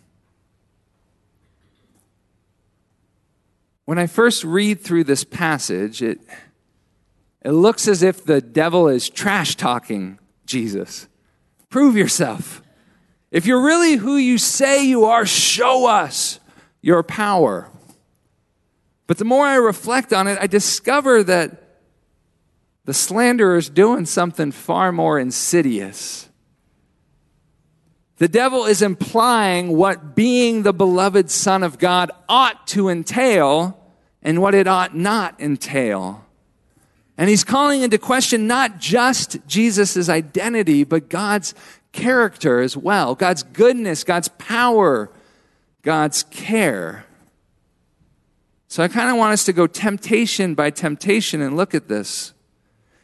When 3.85 3.97
I 3.97 4.05
first 4.05 4.43
read 4.43 4.81
through 4.81 5.05
this 5.05 5.23
passage, 5.23 6.03
it, 6.03 6.19
it 7.43 7.51
looks 7.51 7.87
as 7.87 8.03
if 8.03 8.23
the 8.23 8.41
devil 8.41 8.87
is 8.87 9.09
trash 9.09 9.55
talking 9.55 10.19
Jesus. 10.45 11.07
Prove 11.69 11.97
yourself. 11.97 12.61
If 13.31 13.45
you're 13.45 13.63
really 13.63 13.95
who 13.95 14.17
you 14.17 14.37
say 14.37 14.85
you 14.85 15.05
are, 15.05 15.25
show 15.25 15.87
us 15.87 16.39
your 16.81 17.03
power. 17.03 17.69
But 19.07 19.17
the 19.17 19.25
more 19.25 19.45
I 19.45 19.55
reflect 19.55 20.13
on 20.13 20.27
it, 20.27 20.37
I 20.39 20.47
discover 20.47 21.23
that 21.23 21.63
the 22.85 22.93
slanderer 22.93 23.57
is 23.57 23.69
doing 23.69 24.05
something 24.05 24.51
far 24.51 24.91
more 24.91 25.19
insidious. 25.19 26.29
The 28.17 28.27
devil 28.27 28.65
is 28.65 28.81
implying 28.81 29.77
what 29.77 30.15
being 30.15 30.63
the 30.63 30.73
beloved 30.73 31.29
Son 31.29 31.63
of 31.63 31.77
God 31.77 32.11
ought 32.27 32.67
to 32.67 32.89
entail 32.89 33.79
and 34.21 34.41
what 34.41 34.53
it 34.53 34.67
ought 34.67 34.95
not 34.95 35.39
entail. 35.39 36.25
And 37.17 37.29
he's 37.29 37.43
calling 37.43 37.81
into 37.81 37.97
question 37.97 38.47
not 38.47 38.79
just 38.79 39.37
Jesus' 39.47 40.09
identity, 40.09 40.83
but 40.83 41.09
God's 41.09 41.53
character 41.91 42.59
as 42.59 42.77
well 42.77 43.15
God's 43.15 43.43
goodness, 43.43 44.03
God's 44.03 44.27
power, 44.29 45.09
God's 45.81 46.23
care. 46.23 47.05
So 48.67 48.83
I 48.83 48.87
kind 48.87 49.09
of 49.09 49.17
want 49.17 49.33
us 49.33 49.45
to 49.45 49.53
go 49.53 49.65
temptation 49.65 50.53
by 50.53 50.69
temptation 50.69 51.41
and 51.41 51.57
look 51.57 51.73
at 51.73 51.87
this. 51.87 52.33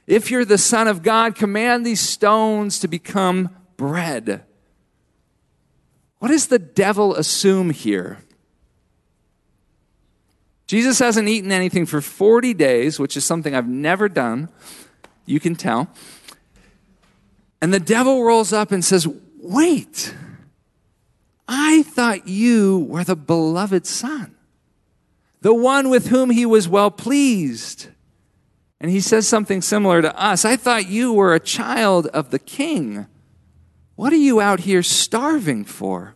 If 0.05 0.29
you're 0.29 0.45
the 0.45 0.59
Son 0.59 0.87
of 0.87 1.01
God, 1.01 1.35
command 1.35 1.85
these 1.85 2.01
stones 2.01 2.77
to 2.79 2.87
become 2.87 3.49
bread. 3.75 4.43
What 6.19 6.27
does 6.27 6.47
the 6.47 6.59
devil 6.59 7.15
assume 7.15 7.71
here? 7.71 8.19
Jesus 10.67 10.99
hasn't 10.99 11.27
eaten 11.27 11.51
anything 11.51 11.85
for 11.85 12.01
40 12.01 12.53
days, 12.53 12.99
which 12.99 13.17
is 13.17 13.25
something 13.25 13.55
I've 13.55 13.67
never 13.67 14.09
done. 14.09 14.49
You 15.25 15.39
can 15.39 15.55
tell. 15.55 15.89
And 17.61 17.73
the 17.73 17.79
devil 17.79 18.23
rolls 18.23 18.53
up 18.53 18.71
and 18.71 18.83
says, 18.83 19.07
Wait, 19.39 20.13
I 21.47 21.83
thought 21.83 22.27
you 22.27 22.85
were 22.89 23.03
the 23.03 23.15
beloved 23.15 23.85
Son, 23.85 24.35
the 25.41 25.53
one 25.53 25.89
with 25.89 26.07
whom 26.07 26.29
he 26.29 26.45
was 26.45 26.67
well 26.67 26.91
pleased. 26.91 27.87
And 28.81 28.91
he 28.91 28.99
says 28.99 29.27
something 29.27 29.61
similar 29.61 30.01
to 30.01 30.19
us. 30.19 30.45
I 30.45 30.57
thought 30.57 30.89
you 30.89 31.13
were 31.13 31.33
a 31.33 31.39
child 31.39 32.07
of 32.07 32.31
the 32.31 32.39
king. 32.39 33.07
What 33.95 34.11
are 34.11 34.17
you 34.17 34.41
out 34.41 34.61
here 34.61 34.83
starving 34.83 35.63
for? 35.63 36.15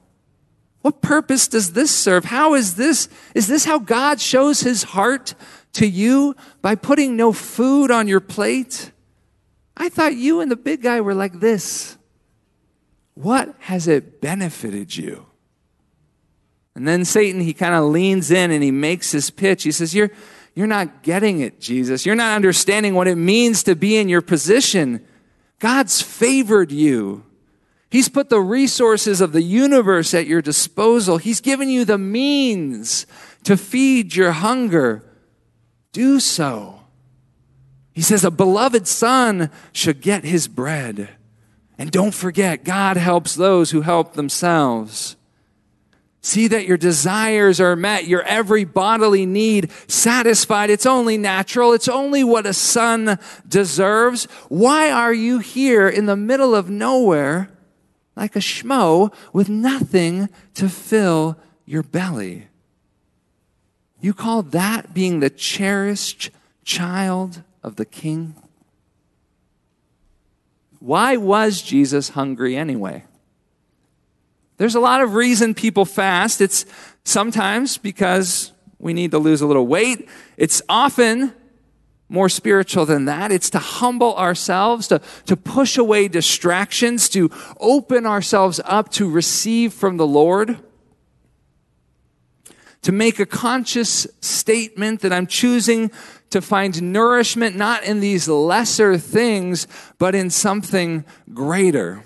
What 0.81 1.01
purpose 1.01 1.48
does 1.48 1.74
this 1.74 1.93
serve? 1.96 2.25
How 2.25 2.53
is 2.53 2.75
this? 2.75 3.10
Is 3.36 3.48
this 3.48 3.65
how 3.65 3.79
God 3.79 4.19
shows 4.19 4.62
his 4.62 4.84
heart 4.84 5.36
to 5.74 5.88
you? 5.88 6.36
By 6.62 6.75
putting 6.75 7.15
no 7.15 7.31
food 7.34 7.91
on 7.91 8.08
your 8.08 8.19
plate? 8.19 8.91
I 9.79 9.88
thought 9.88 10.15
you 10.15 10.41
and 10.41 10.51
the 10.51 10.57
big 10.57 10.83
guy 10.83 11.00
were 11.00 11.15
like 11.15 11.39
this. 11.39 11.98
What 13.15 13.55
has 13.59 13.88
it 13.88 14.21
benefited 14.21 14.95
you? 14.95 15.25
And 16.75 16.88
then 16.88 17.05
Satan, 17.05 17.41
he 17.41 17.53
kind 17.53 17.74
of 17.74 17.86
leans 17.86 18.29
in 18.29 18.51
and 18.51 18.62
he 18.62 18.71
makes 18.71 19.12
his 19.12 19.29
pitch. 19.29 19.63
He 19.63 19.71
says, 19.71 19.95
You're, 19.95 20.12
you're 20.53 20.67
not 20.67 21.03
getting 21.03 21.39
it, 21.39 21.59
Jesus. 21.59 22.05
You're 22.05 22.15
not 22.15 22.36
understanding 22.36 22.93
what 22.93 23.07
it 23.07 23.15
means 23.15 23.63
to 23.63 23.75
be 23.75 23.98
in 23.98 24.09
your 24.09 24.21
position. 24.21 25.05
God's 25.59 26.01
favored 26.01 26.71
you. 26.71 27.25
He's 27.89 28.07
put 28.07 28.29
the 28.29 28.39
resources 28.39 29.19
of 29.19 29.31
the 29.31 29.41
universe 29.41 30.13
at 30.13 30.27
your 30.27 30.41
disposal. 30.41 31.17
He's 31.17 31.41
given 31.41 31.69
you 31.69 31.86
the 31.86 31.98
means 31.98 33.07
to 33.43 33.57
feed 33.57 34.15
your 34.15 34.31
hunger. 34.31 35.03
Do 35.91 36.19
so. 36.19 36.78
He 38.00 38.03
says, 38.03 38.24
A 38.24 38.32
beloved 38.32 38.88
son 38.88 39.51
should 39.74 40.00
get 40.00 40.24
his 40.24 40.48
bread. 40.48 41.10
And 41.77 41.91
don't 41.91 42.13
forget, 42.13 42.63
God 42.63 42.96
helps 42.96 43.36
those 43.36 43.72
who 43.72 43.82
help 43.82 44.13
themselves. 44.13 45.18
See 46.22 46.48
that 46.48 46.65
your 46.65 46.77
desires 46.77 47.60
are 47.60 47.75
met, 47.75 48.08
your 48.08 48.22
every 48.22 48.63
bodily 48.63 49.25
need 49.25 49.70
satisfied. 49.89 50.70
It's 50.70 50.86
only 50.86 51.18
natural. 51.18 51.74
It's 51.74 51.89
only 51.89 52.24
what 52.24 52.46
a 52.46 52.53
son 52.53 53.20
deserves. 53.46 54.29
Why 54.48 54.91
are 54.91 55.13
you 55.13 55.39
here 55.39 55.89
in 55.89 56.06
the 56.06 56.15
middle 56.15 56.56
of 56.56 56.70
nowhere 56.70 57.51
like 58.15 58.38
a 58.38 58.39
schmo 58.39 59.13
with 59.34 59.50
nothing 59.50 60.29
to 60.53 60.70
fill 60.70 61.38
your 61.65 61.84
belly? 61.84 62.48
You 64.00 64.13
call 64.13 64.41
that 64.44 64.94
being 64.94 65.20
the 65.20 65.29
cherished 65.29 66.29
child 66.63 67.44
of 67.63 67.75
the 67.75 67.86
king? 67.86 68.36
Why 70.80 71.18
was 71.18 71.62
Jesus 71.62 72.10
hungry 72.10 72.56
anyway? 72.56 73.04
There's 74.58 74.75
a 74.75 74.80
lot 74.80 75.01
of 75.01 75.13
reason 75.13 75.54
people 75.54 75.86
fast. 75.86 76.42
It's 76.42 76.66
sometimes 77.04 77.78
because 77.78 78.51
we 78.78 78.94
need 78.94 79.12
to 79.12 79.20
lose 79.20 79.42
a 79.42 79.48
little 79.48 79.68
weight. 79.68 80.08
It's 80.38 80.62
often 80.68 81.34
more 82.10 82.28
spiritual 82.28 82.86
than 82.86 83.06
that. 83.06 83.32
It's 83.32 83.50
to 83.51 83.60
humble 83.60 84.16
ourselves, 84.16 84.88
to, 84.88 85.00
to 85.28 85.38
push 85.38 85.78
away 85.78 86.08
distractions, 86.08 87.08
to 87.10 87.30
open 87.60 88.06
ourselves 88.06 88.60
up 88.66 88.89
to 88.94 89.10
receive 89.10 89.74
from 89.74 89.98
the 89.98 90.08
Lord, 90.08 90.58
to 92.82 92.92
make 92.92 93.20
a 93.20 93.25
conscious 93.25 94.08
statement 94.22 95.01
that 95.01 95.13
I'm 95.13 95.28
choosing 95.28 95.92
to 96.29 96.41
find 96.41 96.81
nourishment 96.81 97.55
not 97.55 97.83
in 97.83 98.00
these 98.00 98.27
lesser 98.27 98.98
things, 98.98 99.67
but 99.98 100.15
in 100.15 100.29
something 100.29 101.05
greater. 101.33 102.03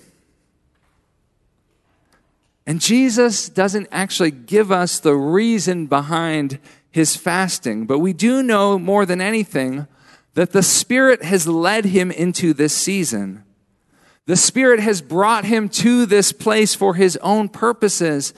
And 2.65 2.79
Jesus 2.79 3.49
doesn't 3.49 3.87
actually 3.91 4.31
give 4.31 4.71
us 4.71 4.99
the 4.99 5.15
reason 5.15 5.87
behind 5.87 6.59
his 6.89 7.15
fasting, 7.15 7.85
but 7.85 7.99
we 7.99 8.13
do 8.13 8.41
know 8.41 8.79
more 8.79 9.05
than 9.05 9.19
anything 9.19 9.87
that 10.35 10.51
the 10.51 10.63
Spirit 10.63 11.23
has 11.23 11.47
led 11.47 11.85
him 11.85 12.11
into 12.11 12.53
this 12.53 12.73
season. 12.73 13.43
The 14.25 14.37
Spirit 14.37 14.79
has 14.79 15.01
brought 15.01 15.45
him 15.45 15.67
to 15.69 16.05
this 16.05 16.31
place 16.31 16.73
for 16.73 16.95
his 16.95 17.17
own 17.17 17.49
purposes. 17.49 18.33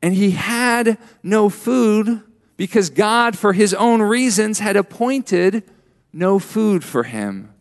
And 0.00 0.14
he 0.14 0.32
had 0.32 0.98
no 1.22 1.48
food 1.48 2.22
because 2.56 2.90
God, 2.90 3.36
for 3.36 3.52
his 3.52 3.74
own 3.74 4.00
reasons, 4.02 4.58
had 4.58 4.76
appointed 4.76 5.62
no 6.12 6.38
food 6.38 6.82
for 6.82 7.02
him. 7.02 7.52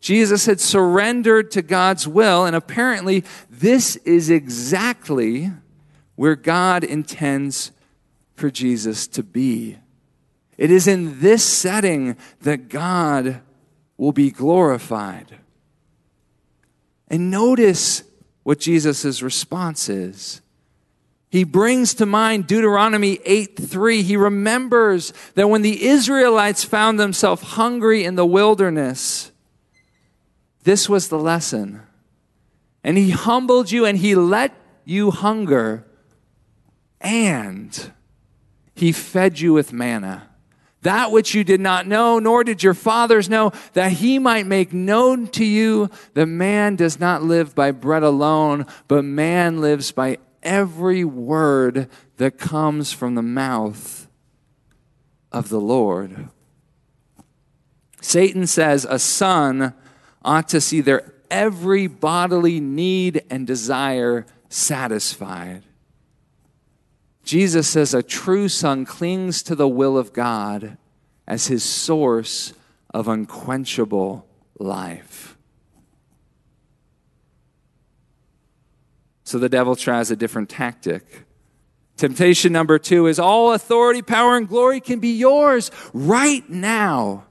Jesus 0.00 0.46
had 0.46 0.60
surrendered 0.60 1.50
to 1.52 1.62
God's 1.62 2.06
will, 2.06 2.44
and 2.44 2.54
apparently, 2.54 3.24
this 3.50 3.96
is 3.96 4.30
exactly 4.30 5.50
where 6.14 6.36
God 6.36 6.84
intends 6.84 7.72
for 8.34 8.50
Jesus 8.50 9.08
to 9.08 9.22
be. 9.22 9.78
It 10.56 10.70
is 10.70 10.86
in 10.86 11.20
this 11.20 11.42
setting 11.42 12.16
that 12.42 12.68
God 12.68 13.40
will 13.96 14.12
be 14.12 14.30
glorified. 14.30 15.38
And 17.08 17.30
notice 17.30 18.04
what 18.42 18.58
Jesus' 18.58 19.22
response 19.22 19.88
is. 19.88 20.40
He 21.36 21.44
brings 21.44 21.92
to 21.96 22.06
mind 22.06 22.46
Deuteronomy 22.46 23.18
8 23.22 23.58
3. 23.58 24.02
He 24.02 24.16
remembers 24.16 25.12
that 25.34 25.50
when 25.50 25.60
the 25.60 25.84
Israelites 25.84 26.64
found 26.64 26.98
themselves 26.98 27.42
hungry 27.42 28.04
in 28.04 28.14
the 28.14 28.24
wilderness, 28.24 29.32
this 30.62 30.88
was 30.88 31.08
the 31.08 31.18
lesson. 31.18 31.82
And 32.82 32.96
he 32.96 33.10
humbled 33.10 33.70
you 33.70 33.84
and 33.84 33.98
he 33.98 34.14
let 34.14 34.54
you 34.86 35.10
hunger, 35.10 35.84
and 37.02 37.92
he 38.74 38.90
fed 38.90 39.38
you 39.38 39.52
with 39.52 39.74
manna 39.74 40.30
that 40.86 41.10
which 41.10 41.34
you 41.34 41.42
did 41.42 41.60
not 41.60 41.84
know, 41.88 42.20
nor 42.20 42.44
did 42.44 42.62
your 42.62 42.72
fathers 42.72 43.28
know, 43.28 43.50
that 43.72 43.90
he 43.90 44.20
might 44.20 44.46
make 44.46 44.72
known 44.72 45.26
to 45.26 45.44
you 45.44 45.90
that 46.14 46.26
man 46.26 46.76
does 46.76 47.00
not 47.00 47.24
live 47.24 47.56
by 47.56 47.72
bread 47.72 48.04
alone, 48.04 48.64
but 48.86 49.04
man 49.04 49.60
lives 49.60 49.90
by 49.90 50.16
every 50.42 51.04
word 51.04 51.88
that 52.16 52.38
comes 52.38 52.92
from 52.92 53.14
the 53.14 53.22
mouth 53.22 54.08
of 55.32 55.48
the 55.48 55.60
Lord. 55.60 56.28
Satan 58.00 58.46
says 58.46 58.86
a 58.88 58.98
son 58.98 59.74
ought 60.24 60.48
to 60.48 60.60
see 60.60 60.80
their 60.80 61.12
every 61.30 61.86
bodily 61.86 62.60
need 62.60 63.22
and 63.28 63.46
desire 63.46 64.26
satisfied. 64.48 65.62
Jesus 67.24 67.68
says 67.68 67.92
a 67.92 68.02
true 68.02 68.48
son 68.48 68.84
clings 68.84 69.42
to 69.42 69.56
the 69.56 69.68
will 69.68 69.98
of 69.98 70.12
God 70.12 70.78
as 71.26 71.48
his 71.48 71.64
source 71.64 72.52
of 72.94 73.08
unquenchable 73.08 74.26
life. 74.58 75.35
So 79.26 79.40
the 79.40 79.48
devil 79.48 79.74
tries 79.74 80.12
a 80.12 80.16
different 80.16 80.48
tactic. 80.48 81.26
Temptation 81.96 82.52
number 82.52 82.78
two 82.78 83.08
is 83.08 83.18
all 83.18 83.52
authority, 83.52 84.00
power, 84.00 84.36
and 84.36 84.48
glory 84.48 84.80
can 84.80 85.00
be 85.00 85.18
yours 85.18 85.72
right 85.92 86.48
now. 86.48 87.24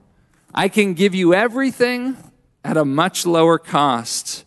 I 0.54 0.68
can 0.68 0.94
give 0.94 1.16
you 1.16 1.34
everything 1.34 2.18
at 2.66 2.76
a 2.76 2.84
much 2.84 3.26
lower 3.26 3.58
cost. 3.58 4.44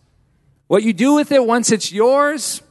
What 0.67 0.83
you 0.83 0.93
do 0.93 1.15
with 1.15 1.31
it 1.31 1.43
once 1.43 1.71
it's 1.71 1.91
yours, 1.91 2.61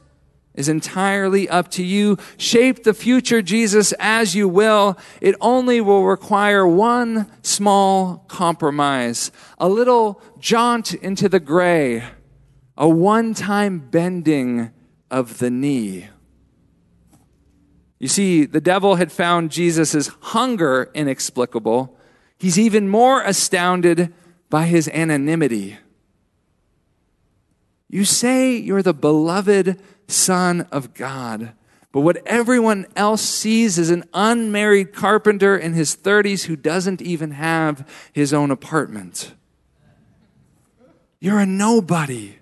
is 0.55 0.69
entirely 0.69 1.49
up 1.49 1.69
to 1.71 1.83
you. 1.83 2.17
Shape 2.37 2.83
the 2.83 2.93
future, 2.93 3.41
Jesus, 3.41 3.93
as 3.99 4.33
you 4.33 4.47
will. 4.47 4.97
It 5.19 5.35
only 5.41 5.81
will 5.81 6.05
require 6.05 6.65
one 6.65 7.29
small 7.41 8.23
compromise, 8.29 9.29
a 9.57 9.67
little 9.67 10.21
jaunt 10.39 10.93
into 10.93 11.27
the 11.27 11.41
gray, 11.41 12.03
a 12.79 12.87
one 12.87 13.33
time 13.33 13.77
bending 13.77 14.71
of 15.11 15.37
the 15.37 15.51
knee. 15.51 16.07
You 17.99 18.07
see, 18.07 18.45
the 18.45 18.61
devil 18.61 18.95
had 18.95 19.11
found 19.11 19.51
Jesus' 19.51 20.07
hunger 20.21 20.89
inexplicable. 20.93 21.97
He's 22.37 22.57
even 22.57 22.87
more 22.87 23.21
astounded 23.21 24.13
by 24.49 24.65
his 24.65 24.87
anonymity. 24.87 25.77
You 27.89 28.05
say 28.05 28.55
you're 28.55 28.81
the 28.81 28.93
beloved 28.93 29.81
Son 30.07 30.61
of 30.71 30.93
God. 30.93 31.51
But 31.91 32.01
what 32.01 32.25
everyone 32.25 32.85
else 32.95 33.21
sees 33.21 33.77
is 33.77 33.89
an 33.89 34.05
unmarried 34.13 34.93
carpenter 34.93 35.57
in 35.57 35.73
his 35.73 35.95
30s 35.95 36.45
who 36.45 36.55
doesn't 36.55 37.01
even 37.01 37.31
have 37.31 37.87
his 38.13 38.31
own 38.31 38.51
apartment. 38.51 39.33
You're 41.19 41.39
a 41.39 41.45
nobody. 41.45 42.38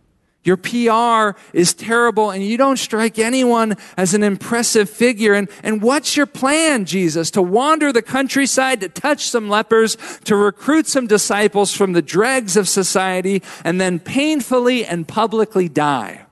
Your 0.48 0.56
PR 0.56 1.38
is 1.52 1.74
terrible 1.74 2.32
and 2.32 2.42
you 2.42 2.58
don't 2.58 2.78
strike 2.78 3.20
anyone 3.20 3.76
as 3.98 4.14
an 4.14 4.24
impressive 4.24 4.90
figure. 4.90 5.34
And, 5.34 5.50
and 5.62 5.82
what's 5.82 6.16
your 6.16 6.26
plan, 6.26 6.86
Jesus? 6.86 7.30
To 7.32 7.42
wander 7.42 7.92
the 7.92 8.02
countryside, 8.02 8.80
to 8.80 8.88
touch 8.88 9.28
some 9.28 9.50
lepers, 9.50 9.98
to 10.24 10.38
recruit 10.38 10.88
some 10.88 11.06
disciples 11.06 11.74
from 11.74 11.92
the 11.92 12.02
dregs 12.02 12.56
of 12.56 12.70
society, 12.70 13.44
and 13.66 13.82
then 13.82 14.00
painfully 14.00 14.86
and 14.86 15.06
publicly 15.06 15.68
die. 15.68 16.26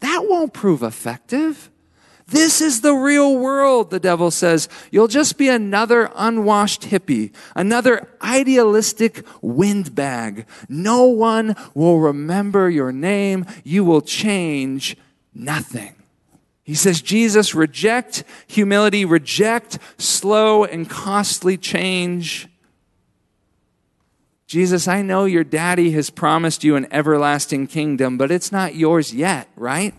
That 0.00 0.26
won't 0.28 0.52
prove 0.52 0.82
effective. 0.82 1.70
This 2.28 2.60
is 2.60 2.82
the 2.82 2.92
real 2.92 3.38
world, 3.38 3.90
the 3.90 3.98
devil 3.98 4.30
says. 4.30 4.68
You'll 4.90 5.08
just 5.08 5.38
be 5.38 5.48
another 5.48 6.10
unwashed 6.14 6.82
hippie, 6.82 7.32
another 7.56 8.06
idealistic 8.20 9.26
windbag. 9.40 10.46
No 10.68 11.04
one 11.04 11.56
will 11.72 12.00
remember 12.00 12.68
your 12.68 12.92
name. 12.92 13.46
You 13.64 13.82
will 13.82 14.02
change 14.02 14.94
nothing. 15.34 15.94
He 16.64 16.74
says, 16.74 17.00
Jesus, 17.00 17.54
reject 17.54 18.24
humility, 18.46 19.06
reject 19.06 19.78
slow 19.96 20.64
and 20.64 20.88
costly 20.88 21.56
change. 21.56 22.46
Jesus, 24.46 24.86
I 24.86 25.00
know 25.00 25.24
your 25.24 25.44
daddy 25.44 25.92
has 25.92 26.10
promised 26.10 26.62
you 26.62 26.76
an 26.76 26.86
everlasting 26.90 27.68
kingdom, 27.68 28.18
but 28.18 28.30
it's 28.30 28.52
not 28.52 28.74
yours 28.74 29.14
yet, 29.14 29.48
right? 29.56 29.94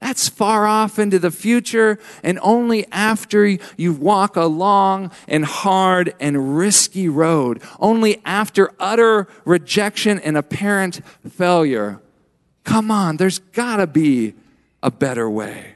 That's 0.00 0.28
far 0.30 0.66
off 0.66 0.98
into 0.98 1.18
the 1.18 1.30
future, 1.30 1.98
and 2.22 2.38
only 2.42 2.86
after 2.90 3.46
you 3.76 3.92
walk 3.92 4.34
a 4.36 4.46
long 4.46 5.10
and 5.28 5.44
hard 5.44 6.14
and 6.18 6.56
risky 6.56 7.08
road, 7.08 7.62
only 7.78 8.20
after 8.24 8.72
utter 8.80 9.28
rejection 9.44 10.18
and 10.18 10.38
apparent 10.38 11.02
failure. 11.28 12.00
Come 12.64 12.90
on, 12.90 13.18
there's 13.18 13.40
gotta 13.40 13.86
be 13.86 14.34
a 14.82 14.90
better 14.90 15.28
way. 15.28 15.74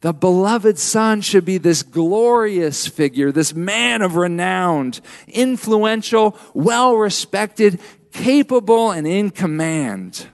The 0.00 0.12
beloved 0.12 0.78
son 0.78 1.22
should 1.22 1.44
be 1.44 1.56
this 1.56 1.82
glorious 1.82 2.86
figure, 2.86 3.32
this 3.32 3.54
man 3.54 4.02
of 4.02 4.16
renown, 4.16 4.92
influential, 5.28 6.36
well 6.52 6.96
respected, 6.96 7.80
capable, 8.12 8.90
and 8.90 9.06
in 9.06 9.30
command. 9.30 10.26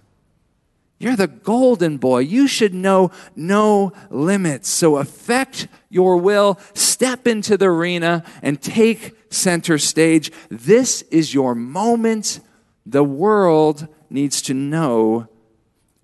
You're 1.01 1.17
the 1.17 1.27
golden 1.27 1.97
boy. 1.97 2.19
You 2.21 2.47
should 2.47 2.75
know 2.75 3.11
no 3.35 3.95
limits. 4.11 4.69
So 4.69 4.99
affect 4.99 5.67
your 5.89 6.19
will, 6.19 6.61
step 6.75 7.27
into 7.27 7.57
the 7.57 7.67
arena, 7.67 8.23
and 8.43 8.61
take 8.61 9.17
center 9.33 9.79
stage. 9.79 10.31
This 10.51 11.01
is 11.11 11.33
your 11.33 11.55
moment. 11.55 12.41
The 12.85 13.03
world 13.03 13.89
needs 14.11 14.43
to 14.43 14.55
know 14.55 15.27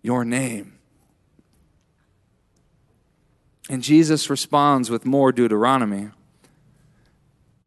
your 0.01 0.25
name. 0.25 0.79
And 3.69 3.83
Jesus 3.83 4.31
responds 4.31 4.89
with 4.89 5.05
more 5.05 5.31
Deuteronomy. 5.31 6.09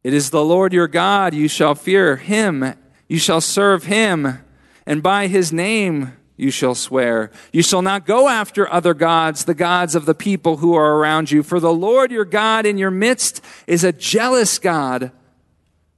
It 0.04 0.16
is 0.16 0.32
the 0.32 0.44
Lord 0.44 0.74
your 0.74 0.88
God. 0.88 1.36
You 1.36 1.48
shall 1.48 1.76
fear 1.76 2.16
him. 2.16 2.74
You 3.08 3.20
shall 3.20 3.42
serve 3.42 3.84
him. 3.84 4.40
And 4.88 5.04
by 5.04 5.28
his 5.28 5.54
name, 5.54 6.14
you 6.40 6.52
shall 6.52 6.74
swear. 6.74 7.32
You 7.52 7.62
shall 7.62 7.82
not 7.82 8.06
go 8.06 8.30
after 8.30 8.72
other 8.72 8.94
gods, 8.94 9.44
the 9.44 9.54
gods 9.54 9.94
of 9.94 10.06
the 10.06 10.16
people 10.16 10.58
who 10.58 10.74
are 10.74 10.96
around 10.96 11.32
you. 11.32 11.44
For 11.44 11.60
the 11.60 11.74
Lord 11.74 12.12
your 12.12 12.24
God 12.24 12.66
in 12.66 12.78
your 12.78 12.92
midst 12.92 13.44
is 13.68 13.84
a 13.84 13.92
jealous 13.92 14.58
God, 14.58 15.12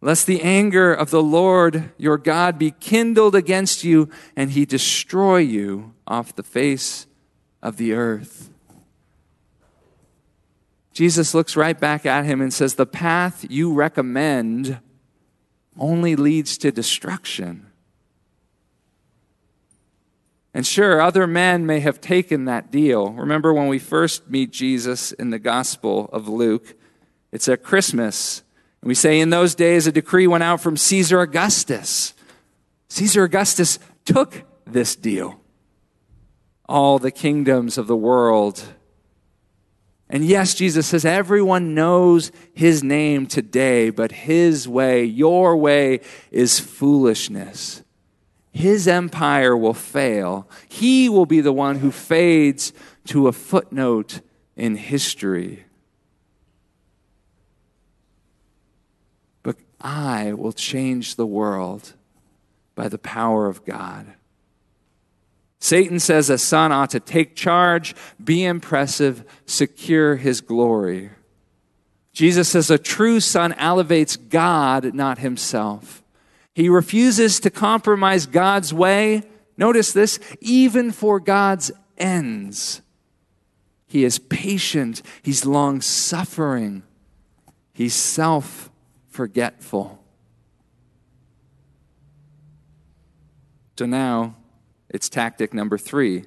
lest 0.02 0.26
the 0.26 0.42
anger 0.42 0.92
of 0.92 1.12
the 1.12 1.22
Lord 1.22 1.92
your 1.96 2.18
God 2.18 2.58
be 2.58 2.72
kindled 2.72 3.36
against 3.36 3.84
you 3.84 4.10
and 4.36 4.50
he 4.50 4.66
destroy 4.66 5.38
you 5.38 5.94
off 6.08 6.36
the 6.36 6.42
face 6.42 7.06
of 7.62 7.78
the 7.78 7.94
earth. 7.94 8.50
Jesus 10.92 11.36
looks 11.36 11.56
right 11.56 11.80
back 11.80 12.06
at 12.08 12.26
him 12.26 12.42
and 12.42 12.52
says, 12.52 12.76
The 12.76 12.88
path 12.88 13.46
you 13.48 13.74
recommend 13.74 14.80
only 15.78 16.16
leads 16.16 16.58
to 16.58 16.72
destruction. 16.72 17.71
And 20.54 20.68
sure, 20.68 21.00
other 21.02 21.28
men 21.28 21.66
may 21.66 21.80
have 21.80 22.02
taken 22.02 22.46
that 22.46 22.72
deal. 22.72 23.12
Remember 23.12 23.54
when 23.54 23.68
we 23.68 23.80
first 23.80 24.30
meet 24.30 24.52
Jesus 24.52 25.12
in 25.14 25.30
the 25.30 25.40
Gospel 25.40 26.10
of 26.12 26.28
Luke? 26.28 26.76
It's 27.32 27.48
at 27.48 27.64
Christmas. 27.64 28.44
And 28.82 28.90
we 28.90 28.96
say, 28.96 29.20
in 29.20 29.30
those 29.30 29.56
days, 29.56 29.88
a 29.88 29.92
decree 29.92 30.28
went 30.28 30.44
out 30.44 30.60
from 30.60 30.76
Caesar 30.76 31.22
Augustus. 31.22 32.14
Caesar 32.90 33.24
Augustus 33.24 33.80
took 34.04 34.44
this 34.66 34.96
deal. 34.96 35.40
All 36.68 37.00
the 37.00 37.12
kingdoms 37.12 37.78
of 37.78 37.88
the 37.88 37.96
world. 37.96 38.62
And 40.10 40.26
yes, 40.26 40.54
Jesus 40.54 40.88
says 40.88 41.06
everyone 41.06 41.74
knows 41.74 42.34
his 42.54 42.84
name 42.84 43.26
today, 43.28 43.90
but 43.90 44.12
his 44.12 44.68
way, 44.68 45.06
your 45.06 45.56
way, 45.56 46.02
is 46.30 46.60
foolishness 46.60 47.84
his 48.52 48.88
empire 48.88 49.56
will 49.56 49.74
fail. 49.74 50.48
He 50.68 51.08
will 51.08 51.26
be 51.26 51.42
the 51.42 51.54
one 51.54 51.80
who 51.80 51.92
fades 51.92 52.74
to 53.08 53.28
a 53.28 53.32
footnote 53.32 54.20
in 54.56 54.76
history. 54.76 55.66
But 59.42 59.56
I 59.80 60.34
will 60.34 60.52
change 60.52 61.16
the 61.16 61.26
world 61.26 61.94
by 62.76 62.90
the 62.90 62.98
power 62.98 63.48
of 63.48 63.66
God. 63.66 64.14
Satan 65.60 66.00
says 66.00 66.30
a 66.30 66.38
son 66.38 66.72
ought 66.72 66.90
to 66.90 67.00
take 67.00 67.36
charge, 67.36 67.96
be 68.22 68.44
impressive, 68.44 69.24
secure 69.46 70.16
his 70.16 70.42
glory. 70.42 71.12
Jesus 72.14 72.50
says 72.50 72.70
a 72.70 72.78
true 72.78 73.20
son 73.20 73.54
elevates 73.54 74.18
God, 74.18 74.94
not 74.94 75.20
himself. 75.20 76.01
He 76.54 76.70
refuses 76.70 77.40
to 77.42 77.50
compromise 77.50 78.26
God's 78.26 78.74
way. 78.74 79.24
Notice 79.58 79.94
this, 79.94 80.20
even 80.40 80.92
for 80.92 81.20
God's 81.20 81.72
ends. 81.98 82.82
He 83.88 84.06
is 84.06 84.20
patient, 84.20 85.02
he's 85.22 85.46
long 85.46 85.82
suffering, 85.82 86.84
he's 87.74 87.94
self 87.94 88.70
forgetful. 89.10 90.02
So 93.78 93.86
now 93.86 94.36
it's 94.90 95.10
tactic 95.10 95.54
number 95.54 95.78
three. 95.78 96.26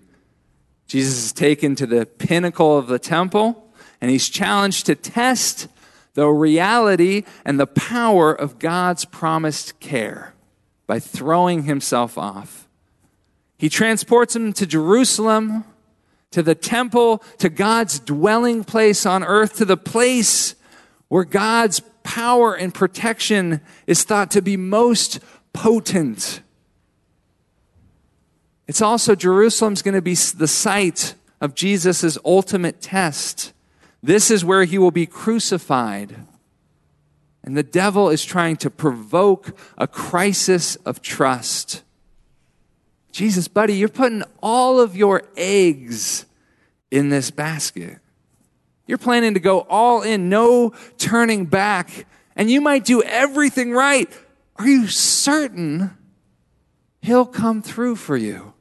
Jesus 0.87 1.26
is 1.26 1.32
taken 1.32 1.74
to 1.76 1.87
the 1.87 2.04
pinnacle 2.04 2.76
of 2.76 2.88
the 2.88 2.98
temple 2.98 3.72
and 4.00 4.10
he's 4.10 4.28
challenged 4.28 4.87
to 4.87 4.94
test 4.94 5.68
the 6.14 6.29
reality 6.29 7.24
and 7.44 7.61
the 7.61 7.66
power 7.66 8.33
of 8.33 8.59
God's 8.59 9.05
promised 9.05 9.79
care 9.81 10.35
by 10.87 10.98
throwing 11.00 11.64
himself 11.64 12.16
off. 12.16 12.68
He 13.59 13.68
transports 13.68 14.35
him 14.35 14.53
to 14.55 14.66
Jerusalem, 14.66 15.64
to 16.31 16.42
the 16.42 16.55
temple, 16.55 17.22
to 17.38 17.48
God's 17.48 17.98
dwelling 18.00 18.64
place 18.64 19.07
on 19.07 19.22
earth, 19.24 19.57
to 19.57 19.64
the 19.64 19.77
place 19.77 20.55
where 21.09 21.24
God's 21.24 21.81
power 22.03 22.55
and 22.55 22.74
protection 22.74 23.61
is 23.87 24.05
thought 24.05 24.31
to 24.33 24.42
be 24.42 24.57
most 24.57 25.20
potent. 25.53 26.40
It's 28.66 28.83
also 28.83 29.14
Jerusalem's 29.14 29.83
going 29.83 29.94
to 29.94 30.03
be 30.03 30.14
the 30.14 30.48
site 30.48 31.14
of 31.40 31.55
Jesus' 31.55 32.18
ultimate 32.24 32.81
test. 32.81 33.53
This 34.04 34.30
is 34.30 34.44
where 34.44 34.64
he 34.64 34.76
will 34.76 34.90
be 34.90 35.06
crucified. 35.06 36.14
And 37.42 37.56
the 37.56 37.62
devil 37.62 38.10
is 38.10 38.22
trying 38.22 38.58
to 38.58 38.68
provoke 38.68 39.56
a 39.78 39.86
crisis 39.86 40.76
of 40.76 41.00
trust. 41.00 41.82
Jesus, 43.12 43.48
buddy, 43.48 43.76
you're 43.76 43.88
putting 43.88 44.22
all 44.42 44.78
of 44.78 44.94
your 44.94 45.22
eggs 45.38 46.26
in 46.90 47.08
this 47.08 47.30
basket. 47.30 47.98
You're 48.86 48.98
planning 48.98 49.32
to 49.34 49.40
go 49.40 49.60
all 49.70 50.02
in, 50.02 50.28
no 50.28 50.74
turning 50.98 51.46
back, 51.46 52.04
and 52.36 52.50
you 52.50 52.60
might 52.60 52.84
do 52.84 53.02
everything 53.02 53.72
right. 53.72 54.12
Are 54.56 54.68
you 54.68 54.86
certain 54.86 55.96
he'll 57.00 57.24
come 57.24 57.62
through 57.62 57.96
for 57.96 58.18
you? 58.18 58.53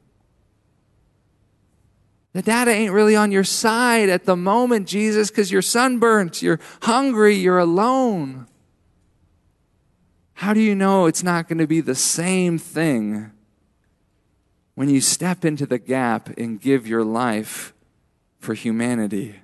The 2.34 2.42
data 2.42 2.72
ain't 2.72 2.92
really 2.92 3.14
on 3.14 3.30
your 3.30 3.44
side 3.44 4.08
at 4.08 4.24
the 4.24 4.36
moment, 4.36 4.88
Jesus, 4.88 5.30
because 5.30 5.52
you're 5.52 5.62
sunburnt, 5.62 6.42
you're 6.42 6.58
hungry, 6.82 7.36
you're 7.36 7.60
alone. 7.60 8.48
How 10.34 10.52
do 10.52 10.60
you 10.60 10.74
know 10.74 11.06
it's 11.06 11.22
not 11.22 11.48
going 11.48 11.58
to 11.58 11.66
be 11.68 11.80
the 11.80 11.94
same 11.94 12.58
thing 12.58 13.30
when 14.74 14.90
you 14.90 15.00
step 15.00 15.44
into 15.44 15.64
the 15.64 15.78
gap 15.78 16.36
and 16.36 16.60
give 16.60 16.88
your 16.88 17.04
life 17.04 17.72
for 18.40 18.54
humanity? 18.54 19.36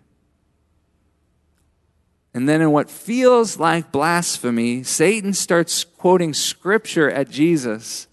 And 2.35 2.49
then, 2.49 2.61
in 2.61 2.73
what 2.73 2.91
feels 2.91 3.57
like 3.57 3.93
blasphemy, 3.93 4.83
Satan 4.83 5.33
starts 5.33 5.85
quoting 5.85 6.35
scripture 6.35 7.09
at 7.11 7.31
Jesus 7.31 8.09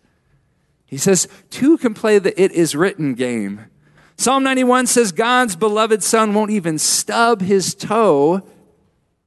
He 0.86 0.98
says, 0.98 1.28
two 1.50 1.78
can 1.78 1.94
play 1.94 2.18
the 2.20 2.40
it 2.42 2.52
is 2.52 2.76
written 2.76 3.16
game. 3.16 3.66
Psalm 4.18 4.44
91 4.44 4.88
says 4.88 5.12
God's 5.12 5.56
beloved 5.56 6.02
son 6.02 6.34
won't 6.34 6.50
even 6.50 6.80
stub 6.80 7.42
his 7.42 7.76
toe 7.76 8.42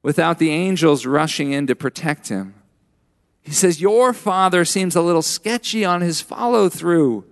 without 0.03 0.39
the 0.41 0.51
angels 0.51 1.07
rushing 1.07 1.53
in 1.53 1.69
to 1.69 1.77
protect 1.77 2.29
him. 2.29 2.55
He 3.41 3.53
says, 3.53 3.81
Your 3.81 4.13
father 4.13 4.65
seems 4.65 4.97
a 4.97 5.03
little 5.03 5.23
sketchy 5.23 5.85
on 5.85 6.01
his 6.01 6.21
follow 6.21 6.69
through. 6.69 7.25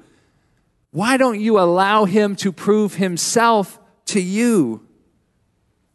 Why 0.93 1.17
don't 1.17 1.41
you 1.41 1.59
allow 1.59 2.05
him 2.05 2.37
to 2.37 2.53
prove 2.53 2.95
himself 2.95 3.79
to 4.07 4.21
you? 4.21 4.87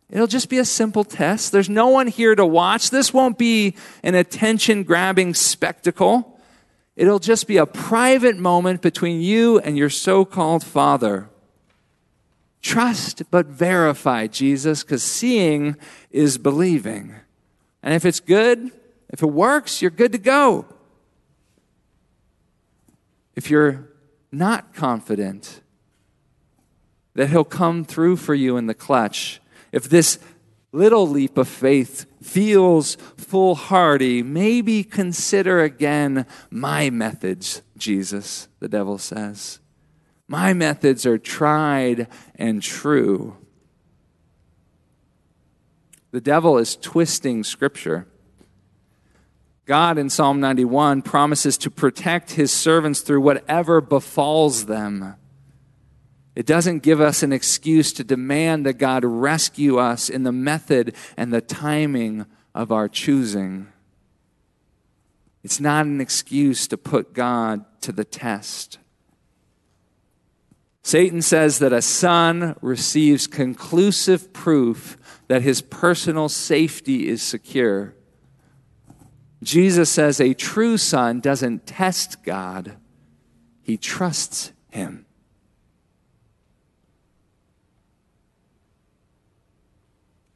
It'll 0.10 0.28
just 0.28 0.50
be 0.50 0.60
a 0.60 0.66
simple 0.66 1.06
test. 1.06 1.52
There's 1.52 1.70
no 1.70 1.88
one 1.88 2.08
here 2.08 2.36
to 2.36 2.46
watch. 2.46 2.90
This 2.90 3.14
won't 3.14 3.38
be 3.38 3.76
an 4.04 4.16
attention 4.16 4.84
grabbing 4.84 5.34
spectacle. 5.34 6.40
It'll 6.96 7.20
just 7.20 7.48
be 7.48 7.58
a 7.58 7.66
private 7.66 8.38
moment 8.38 8.82
between 8.82 9.22
you 9.22 9.60
and 9.60 9.78
your 9.78 9.90
so 9.90 10.26
called 10.26 10.64
father. 10.64 11.30
Trust 12.64 13.24
but 13.30 13.46
verify 13.48 14.26
Jesus 14.26 14.84
because 14.84 15.04
seeing 15.04 15.76
is 16.10 16.38
believing. 16.38 17.14
And 17.84 17.94
if 17.94 18.06
it's 18.06 18.22
good, 18.22 18.72
if 19.10 19.22
it 19.22 19.28
works, 19.28 19.82
you're 19.82 19.92
good 19.92 20.14
to 20.14 20.18
go. 20.18 20.66
If 23.36 23.50
you're 23.50 23.90
not 24.32 24.74
confident 24.74 25.62
that 27.16 27.30
He'll 27.30 27.44
come 27.44 27.84
through 27.84 28.16
for 28.16 28.34
you 28.34 28.56
in 28.56 28.68
the 28.68 28.74
clutch, 28.74 29.42
if 29.74 29.90
this 29.90 30.18
little 30.72 31.08
leap 31.08 31.38
of 31.38 31.50
faith 31.50 32.06
feels 32.22 32.96
foolhardy, 33.18 34.24
maybe 34.24 34.86
consider 34.86 35.62
again 35.62 36.26
my 36.50 36.90
methods, 36.90 37.62
Jesus, 37.78 38.48
the 38.60 38.70
devil 38.70 38.98
says. 38.98 39.60
My 40.28 40.54
methods 40.54 41.06
are 41.06 41.18
tried 41.18 42.08
and 42.36 42.62
true. 42.62 43.38
The 46.12 46.22
devil 46.22 46.58
is 46.58 46.76
twisting 46.76 47.44
Scripture. 47.44 48.08
God 49.66 49.98
in 49.98 50.10
Psalm 50.10 50.40
91 50.40 51.02
promises 51.02 51.58
to 51.60 51.72
protect 51.72 52.32
his 52.32 52.52
servants 52.52 53.02
through 53.02 53.22
whatever 53.22 53.82
befalls 53.82 54.66
them. 54.66 55.16
It 56.36 56.46
doesn't 56.46 56.84
give 56.84 57.00
us 57.00 57.24
an 57.24 57.32
excuse 57.32 57.94
to 57.94 58.04
demand 58.04 58.66
that 58.66 58.74
God 58.74 59.06
rescue 59.06 59.78
us 59.78 60.10
in 60.10 60.24
the 60.24 60.32
method 60.32 60.96
and 61.16 61.32
the 61.32 61.42
timing 61.42 62.26
of 62.56 62.72
our 62.72 62.90
choosing. 62.90 63.68
It's 65.44 65.60
not 65.60 65.86
an 65.86 66.02
excuse 66.02 66.68
to 66.68 66.78
put 66.78 67.14
God 67.14 67.66
to 67.82 67.92
the 67.92 68.06
test. 68.06 68.80
Satan 70.84 71.22
says 71.22 71.60
that 71.60 71.72
a 71.72 71.82
son 71.82 72.56
receives 72.62 73.26
conclusive 73.26 74.34
proof 74.34 74.98
that 75.30 75.42
his 75.42 75.62
personal 75.62 76.28
safety 76.28 77.08
is 77.08 77.22
secure. 77.22 77.96
Jesus 79.42 79.90
says 79.90 80.20
a 80.20 80.34
true 80.34 80.78
son 80.78 81.22
doesn't 81.22 81.66
test 81.66 82.24
God, 82.24 82.76
he 83.62 83.78
trusts 83.78 84.52
him. 84.72 85.06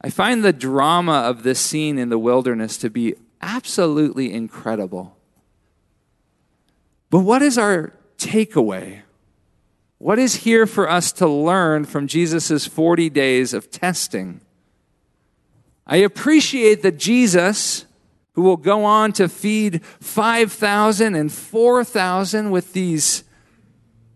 I 0.00 0.10
find 0.10 0.42
the 0.42 0.52
drama 0.52 1.12
of 1.12 1.42
this 1.42 1.60
scene 1.60 1.98
in 1.98 2.08
the 2.08 2.18
wilderness 2.18 2.78
to 2.78 2.88
be 2.88 3.14
absolutely 3.42 4.32
incredible. 4.32 5.16
But 7.10 7.20
what 7.20 7.42
is 7.42 7.58
our 7.58 7.92
takeaway? 8.16 9.02
What 9.98 10.18
is 10.18 10.36
here 10.36 10.66
for 10.66 10.88
us 10.88 11.12
to 11.12 11.26
learn 11.26 11.84
from 11.84 12.06
Jesus' 12.06 12.66
40 12.66 13.10
days 13.10 13.52
of 13.52 13.70
testing? 13.70 14.40
I 15.86 15.96
appreciate 15.96 16.82
that 16.82 16.98
Jesus 16.98 17.84
who 18.38 18.42
will 18.42 18.56
go 18.56 18.84
on 18.84 19.12
to 19.12 19.28
feed 19.28 19.84
5,000 19.84 21.16
and 21.16 21.32
4,000 21.32 22.52
with 22.52 22.72
these 22.72 23.24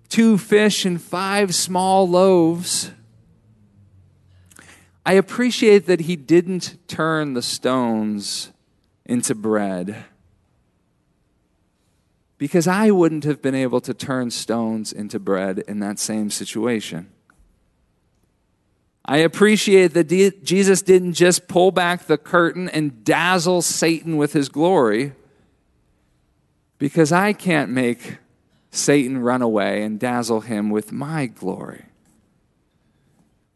two 0.09 0.39
fish 0.39 0.85
and 0.85 1.03
five 1.03 1.53
small 1.57 2.09
loaves. 2.09 2.93
I 5.05 5.15
appreciate 5.15 5.87
that 5.87 6.03
he 6.03 6.15
didn't 6.15 6.77
turn 6.87 7.35
the 7.35 7.43
stones 7.43 8.53
into 9.05 9.35
bread. 9.35 10.05
Because 12.43 12.67
I 12.67 12.91
wouldn't 12.91 13.23
have 13.23 13.41
been 13.41 13.55
able 13.55 13.81
to 13.83 13.95
turn 13.95 14.33
stones 14.33 14.93
into 14.93 15.21
bread 15.21 15.61
in 15.69 15.79
that 15.79 16.01
same 16.01 16.29
situation. 16.29 17.09
I 19.05 19.19
appreciate 19.19 19.95
that 19.95 20.43
Jesus 20.43 20.83
didn't 20.83 21.13
just 21.13 21.47
pull 21.47 21.71
back 21.71 22.09
the 22.09 22.19
curtain 22.19 22.69
and 22.69 23.05
dazzle 23.05 23.63
Satan 23.63 24.17
with 24.17 24.33
his 24.33 24.49
glory, 24.49 25.13
because 26.79 27.13
I 27.13 27.33
can't 27.33 27.71
make 27.71 28.19
Satan 28.73 29.19
run 29.19 29.41
away 29.41 29.85
and 29.85 30.01
dazzle 30.01 30.41
him 30.41 30.69
with 30.69 30.91
my 30.91 31.27
glory. 31.27 31.85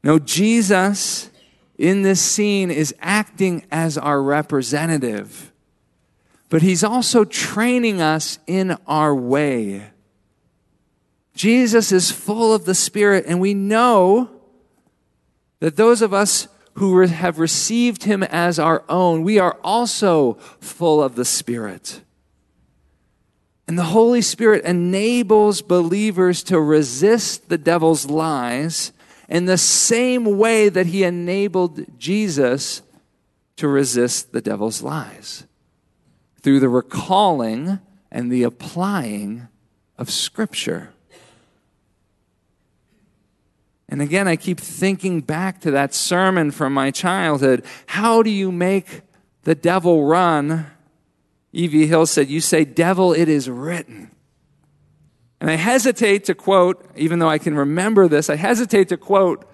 No, 0.04 0.20
Jesus 0.20 1.28
in 1.76 2.02
this 2.02 2.22
scene 2.22 2.70
is 2.70 2.94
acting 3.00 3.66
as 3.72 3.98
our 3.98 4.22
representative, 4.22 5.50
but 6.48 6.62
he's 6.62 6.84
also 6.84 7.24
training 7.24 8.00
us 8.00 8.38
in 8.46 8.76
our 8.86 9.14
way. 9.14 9.90
Jesus 11.34 11.92
is 11.92 12.10
full 12.10 12.54
of 12.54 12.64
the 12.64 12.74
Spirit, 12.74 13.24
and 13.26 13.40
we 13.40 13.52
know 13.52 14.30
that 15.60 15.76
those 15.76 16.02
of 16.02 16.14
us 16.14 16.48
who 16.74 17.00
have 17.00 17.38
received 17.38 18.04
him 18.04 18.22
as 18.22 18.58
our 18.58 18.84
own, 18.88 19.22
we 19.22 19.38
are 19.38 19.58
also 19.64 20.34
full 20.60 21.02
of 21.02 21.14
the 21.14 21.24
Spirit. 21.24 22.02
And 23.68 23.78
the 23.78 23.84
Holy 23.84 24.22
Spirit 24.22 24.64
enables 24.64 25.60
believers 25.60 26.42
to 26.44 26.60
resist 26.60 27.48
the 27.48 27.58
devil's 27.58 28.08
lies 28.08 28.92
in 29.28 29.46
the 29.46 29.58
same 29.58 30.38
way 30.38 30.68
that 30.68 30.86
he 30.86 31.02
enabled 31.02 31.98
Jesus 31.98 32.82
to 33.56 33.66
resist 33.66 34.32
the 34.32 34.40
devil's 34.40 34.82
lies 34.82 35.44
through 36.46 36.60
the 36.60 36.68
recalling 36.68 37.80
and 38.08 38.30
the 38.30 38.44
applying 38.44 39.48
of 39.98 40.08
Scripture. 40.08 40.90
And 43.88 44.00
again, 44.00 44.28
I 44.28 44.36
keep 44.36 44.60
thinking 44.60 45.22
back 45.22 45.60
to 45.62 45.72
that 45.72 45.92
sermon 45.92 46.52
from 46.52 46.72
my 46.72 46.92
childhood. 46.92 47.64
How 47.86 48.22
do 48.22 48.30
you 48.30 48.52
make 48.52 49.02
the 49.42 49.56
devil 49.56 50.04
run? 50.04 50.66
E.V. 51.52 51.88
Hill 51.88 52.06
said, 52.06 52.28
You 52.28 52.40
say, 52.40 52.64
Devil, 52.64 53.12
it 53.12 53.28
is 53.28 53.50
written. 53.50 54.12
And 55.40 55.50
I 55.50 55.56
hesitate 55.56 56.26
to 56.26 56.34
quote, 56.36 56.88
even 56.94 57.18
though 57.18 57.28
I 57.28 57.38
can 57.38 57.56
remember 57.56 58.06
this, 58.06 58.30
I 58.30 58.36
hesitate 58.36 58.90
to 58.90 58.96
quote 58.96 59.50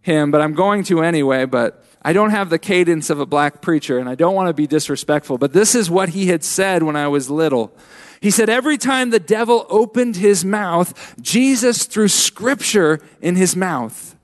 him, 0.00 0.32
but 0.32 0.40
I'm 0.40 0.54
going 0.54 0.82
to 0.84 1.02
anyway. 1.02 1.44
But 1.44 1.81
I 2.04 2.12
don't 2.12 2.30
have 2.30 2.50
the 2.50 2.58
cadence 2.58 3.10
of 3.10 3.20
a 3.20 3.26
black 3.26 3.62
preacher, 3.62 3.98
and 3.98 4.08
I 4.08 4.14
don't 4.14 4.34
want 4.34 4.48
to 4.48 4.54
be 4.54 4.66
disrespectful. 4.66 5.38
But 5.38 5.52
this 5.52 5.74
is 5.74 5.88
what 5.88 6.10
he 6.10 6.26
had 6.26 6.42
said 6.42 6.82
when 6.82 6.96
I 6.96 7.08
was 7.08 7.30
little. 7.30 7.72
He 8.20 8.30
said, 8.30 8.48
every 8.48 8.78
time 8.78 9.10
the 9.10 9.20
devil 9.20 9.66
opened 9.68 10.16
his 10.16 10.44
mouth, 10.44 11.14
Jesus 11.20 11.86
threw 11.86 12.08
scripture 12.08 13.00
in 13.20 13.36
his 13.36 13.56
mouth. 13.56 14.16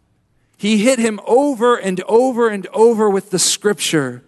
He 0.56 0.78
hit 0.78 0.98
him 0.98 1.20
over 1.26 1.76
and 1.76 2.00
over 2.02 2.48
and 2.48 2.66
over 2.68 3.08
with 3.08 3.30
the 3.30 3.38
scripture. 3.38 4.24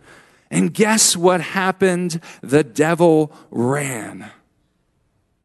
And 0.51 0.73
guess 0.73 1.17
what 1.17 1.41
happened? 1.41 2.21
The 2.41 2.65
devil 2.65 3.33
ran. 3.51 4.31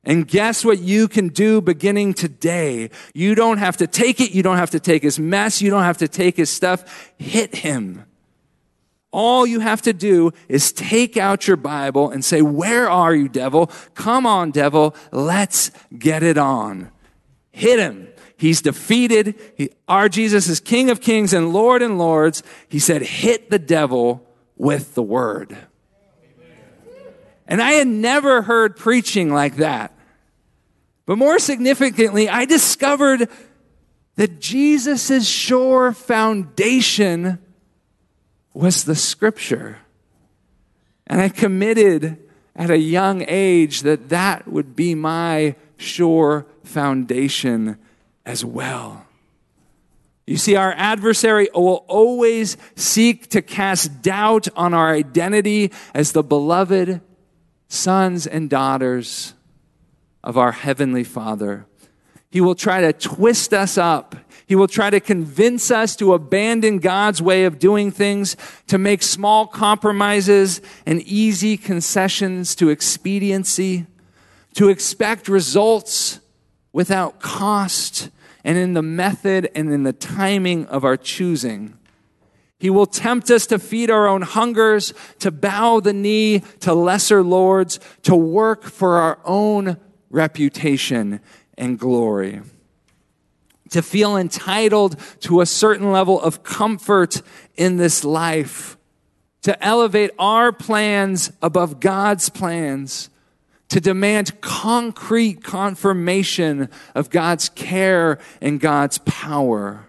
And 0.05 0.27
guess 0.27 0.63
what 0.63 0.79
you 0.79 1.07
can 1.07 1.29
do 1.29 1.61
beginning 1.61 2.13
today? 2.13 2.91
You 3.15 3.33
don't 3.33 3.57
have 3.57 3.77
to 3.77 3.87
take 3.87 4.21
it. 4.21 4.31
You 4.31 4.43
don't 4.43 4.57
have 4.57 4.69
to 4.71 4.79
take 4.79 5.01
his 5.01 5.17
mess. 5.17 5.61
You 5.61 5.71
don't 5.71 5.83
have 5.83 5.97
to 5.97 6.07
take 6.07 6.37
his 6.37 6.51
stuff. 6.51 7.11
Hit 7.17 7.55
him. 7.55 8.05
All 9.11 9.47
you 9.47 9.61
have 9.61 9.81
to 9.83 9.93
do 9.93 10.31
is 10.47 10.71
take 10.71 11.17
out 11.17 11.47
your 11.47 11.57
Bible 11.57 12.11
and 12.11 12.23
say, 12.23 12.41
Where 12.41 12.89
are 12.89 13.15
you, 13.15 13.29
devil? 13.29 13.71
Come 13.95 14.27
on, 14.27 14.51
devil. 14.51 14.93
Let's 15.11 15.71
get 15.97 16.21
it 16.21 16.37
on. 16.37 16.91
Hit 17.51 17.79
him. 17.79 18.09
He's 18.37 18.61
defeated. 18.61 19.39
He, 19.55 19.69
our 19.87 20.09
Jesus 20.09 20.49
is 20.49 20.59
King 20.59 20.89
of 20.89 20.99
kings 20.99 21.33
and 21.33 21.53
Lord 21.53 21.81
and 21.81 21.97
lords. 21.97 22.43
He 22.67 22.77
said, 22.77 23.01
Hit 23.01 23.49
the 23.49 23.57
devil 23.57 24.27
with 24.57 24.93
the 24.93 25.03
word. 25.03 25.57
And 27.47 27.61
I 27.61 27.71
had 27.71 27.87
never 27.87 28.41
heard 28.41 28.75
preaching 28.75 29.33
like 29.33 29.55
that. 29.57 29.94
But 31.05 31.17
more 31.17 31.39
significantly, 31.39 32.27
I 32.27 32.45
discovered 32.45 33.29
that 34.15 34.39
Jesus' 34.39 35.27
sure 35.27 35.91
foundation 35.91 37.39
was 38.53 38.85
the 38.85 38.95
scripture. 38.95 39.79
And 41.07 41.21
I 41.21 41.29
committed 41.29 42.17
at 42.55 42.71
a 42.71 42.77
young 42.77 43.23
age 43.27 43.81
that 43.81 44.09
that 44.09 44.47
would 44.47 44.75
be 44.75 44.95
my 44.95 45.55
sure 45.77 46.47
foundation 46.63 47.77
as 48.25 48.43
well. 48.43 49.05
You 50.25 50.37
see, 50.37 50.55
our 50.55 50.73
adversary 50.75 51.49
will 51.53 51.85
always 51.87 52.57
seek 52.75 53.29
to 53.29 53.43
cast 53.43 54.01
doubt 54.01 54.47
on 54.55 54.73
our 54.73 54.91
identity 54.91 55.71
as 55.93 56.13
the 56.13 56.23
beloved 56.23 57.01
sons 57.67 58.25
and 58.25 58.49
daughters 58.49 59.34
of 60.25 60.37
our 60.37 60.51
Heavenly 60.51 61.03
Father. 61.03 61.67
He 62.31 62.41
will 62.41 62.55
try 62.55 62.81
to 62.81 62.91
twist 62.91 63.53
us 63.53 63.77
up. 63.77 64.15
He 64.47 64.55
will 64.55 64.67
try 64.67 64.89
to 64.89 64.99
convince 64.99 65.71
us 65.71 65.95
to 65.97 66.13
abandon 66.13 66.79
God's 66.79 67.21
way 67.21 67.45
of 67.45 67.59
doing 67.59 67.91
things, 67.91 68.35
to 68.67 68.77
make 68.77 69.03
small 69.03 69.47
compromises 69.47 70.61
and 70.85 71.01
easy 71.03 71.55
concessions 71.55 72.55
to 72.55 72.69
expediency, 72.69 73.85
to 74.55 74.69
expect 74.69 75.29
results 75.29 76.19
without 76.73 77.21
cost 77.21 78.09
and 78.43 78.57
in 78.57 78.73
the 78.73 78.81
method 78.81 79.49
and 79.55 79.71
in 79.71 79.83
the 79.83 79.93
timing 79.93 80.65
of 80.65 80.83
our 80.83 80.97
choosing. 80.97 81.77
He 82.59 82.69
will 82.69 82.85
tempt 82.85 83.29
us 83.29 83.45
to 83.47 83.59
feed 83.59 83.89
our 83.89 84.07
own 84.07 84.23
hungers, 84.23 84.93
to 85.19 85.31
bow 85.31 85.79
the 85.79 85.93
knee 85.93 86.39
to 86.61 86.73
lesser 86.73 87.21
lords, 87.21 87.79
to 88.03 88.15
work 88.15 88.63
for 88.63 88.97
our 88.97 89.19
own 89.23 89.77
reputation 90.15 91.19
and 91.57 91.77
glory. 91.77 92.41
To 93.71 93.81
feel 93.81 94.15
entitled 94.15 94.99
to 95.21 95.41
a 95.41 95.45
certain 95.45 95.91
level 95.91 96.21
of 96.21 96.43
comfort 96.43 97.21
in 97.55 97.77
this 97.77 98.03
life. 98.03 98.77
To 99.43 99.63
elevate 99.63 100.11
our 100.17 100.51
plans 100.51 101.31
above 101.41 101.79
God's 101.79 102.29
plans 102.29 103.09
to 103.69 103.81
demand 103.81 104.39
concrete 104.41 105.43
confirmation 105.43 106.69
of 106.93 107.09
God's 107.09 107.49
care 107.49 108.19
and 108.41 108.59
God's 108.59 108.99
power. 108.99 109.87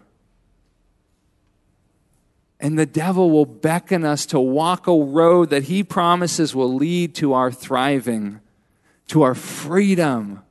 And 2.59 2.79
the 2.79 2.87
devil 2.87 3.31
will 3.31 3.45
beckon 3.45 4.05
us 4.05 4.25
to 4.27 4.41
walk 4.41 4.87
a 4.87 4.93
road 4.93 5.51
that 5.51 5.65
he 5.65 5.85
promises 5.85 6.55
will 6.55 6.75
lead 6.75 7.15
to 7.17 7.35
our 7.35 7.53
thriving, 7.53 8.41
to 9.09 9.23
our 9.23 9.35
freedom. 9.35 10.42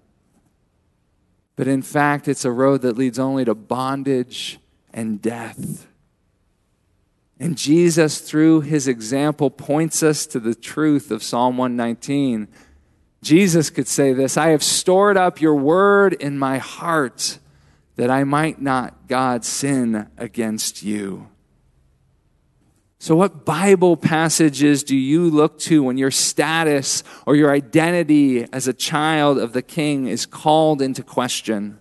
But 1.56 1.68
in 1.68 1.82
fact, 1.82 2.28
it's 2.28 2.46
a 2.46 2.52
road 2.52 2.82
that 2.82 2.98
leads 2.98 3.20
only 3.20 3.46
to 3.46 3.56
bondage 3.56 4.60
and 4.94 5.22
death. 5.22 5.88
And 7.40 7.58
Jesus, 7.58 8.20
through 8.20 8.62
his 8.62 8.88
example, 8.88 9.50
points 9.50 10.02
us 10.04 10.26
to 10.28 10.40
the 10.40 10.56
truth 10.56 11.12
of 11.12 11.22
Psalm 11.22 11.58
119 11.58 12.48
Jesus 13.26 13.72
could 13.72 13.88
say 13.88 14.14
this 14.14 14.38
I 14.38 14.50
have 14.50 14.62
stored 14.62 15.18
up 15.18 15.42
your 15.42 15.56
word 15.56 16.14
in 16.14 16.38
my 16.38 16.60
heart 16.60 17.40
that 17.96 18.12
I 18.12 18.24
might 18.24 18.62
not, 18.62 19.08
God, 19.08 19.44
sin 19.44 20.08
against 20.16 20.84
you. 20.84 21.28
So, 22.98 23.16
what 23.16 23.46
Bible 23.46 23.98
passages 23.98 24.84
do 24.84 24.96
you 24.96 25.30
look 25.30 25.60
to 25.60 25.84
when 25.84 25.98
your 25.98 26.12
status 26.12 27.04
or 27.26 27.36
your 27.36 27.52
identity 27.52 28.46
as 28.52 28.68
a 28.68 28.74
child 28.74 29.38
of 29.38 29.54
the 29.54 29.62
King 29.62 30.08
is 30.08 30.26
called 30.26 30.82
into 30.82 31.04
question? 31.04 31.80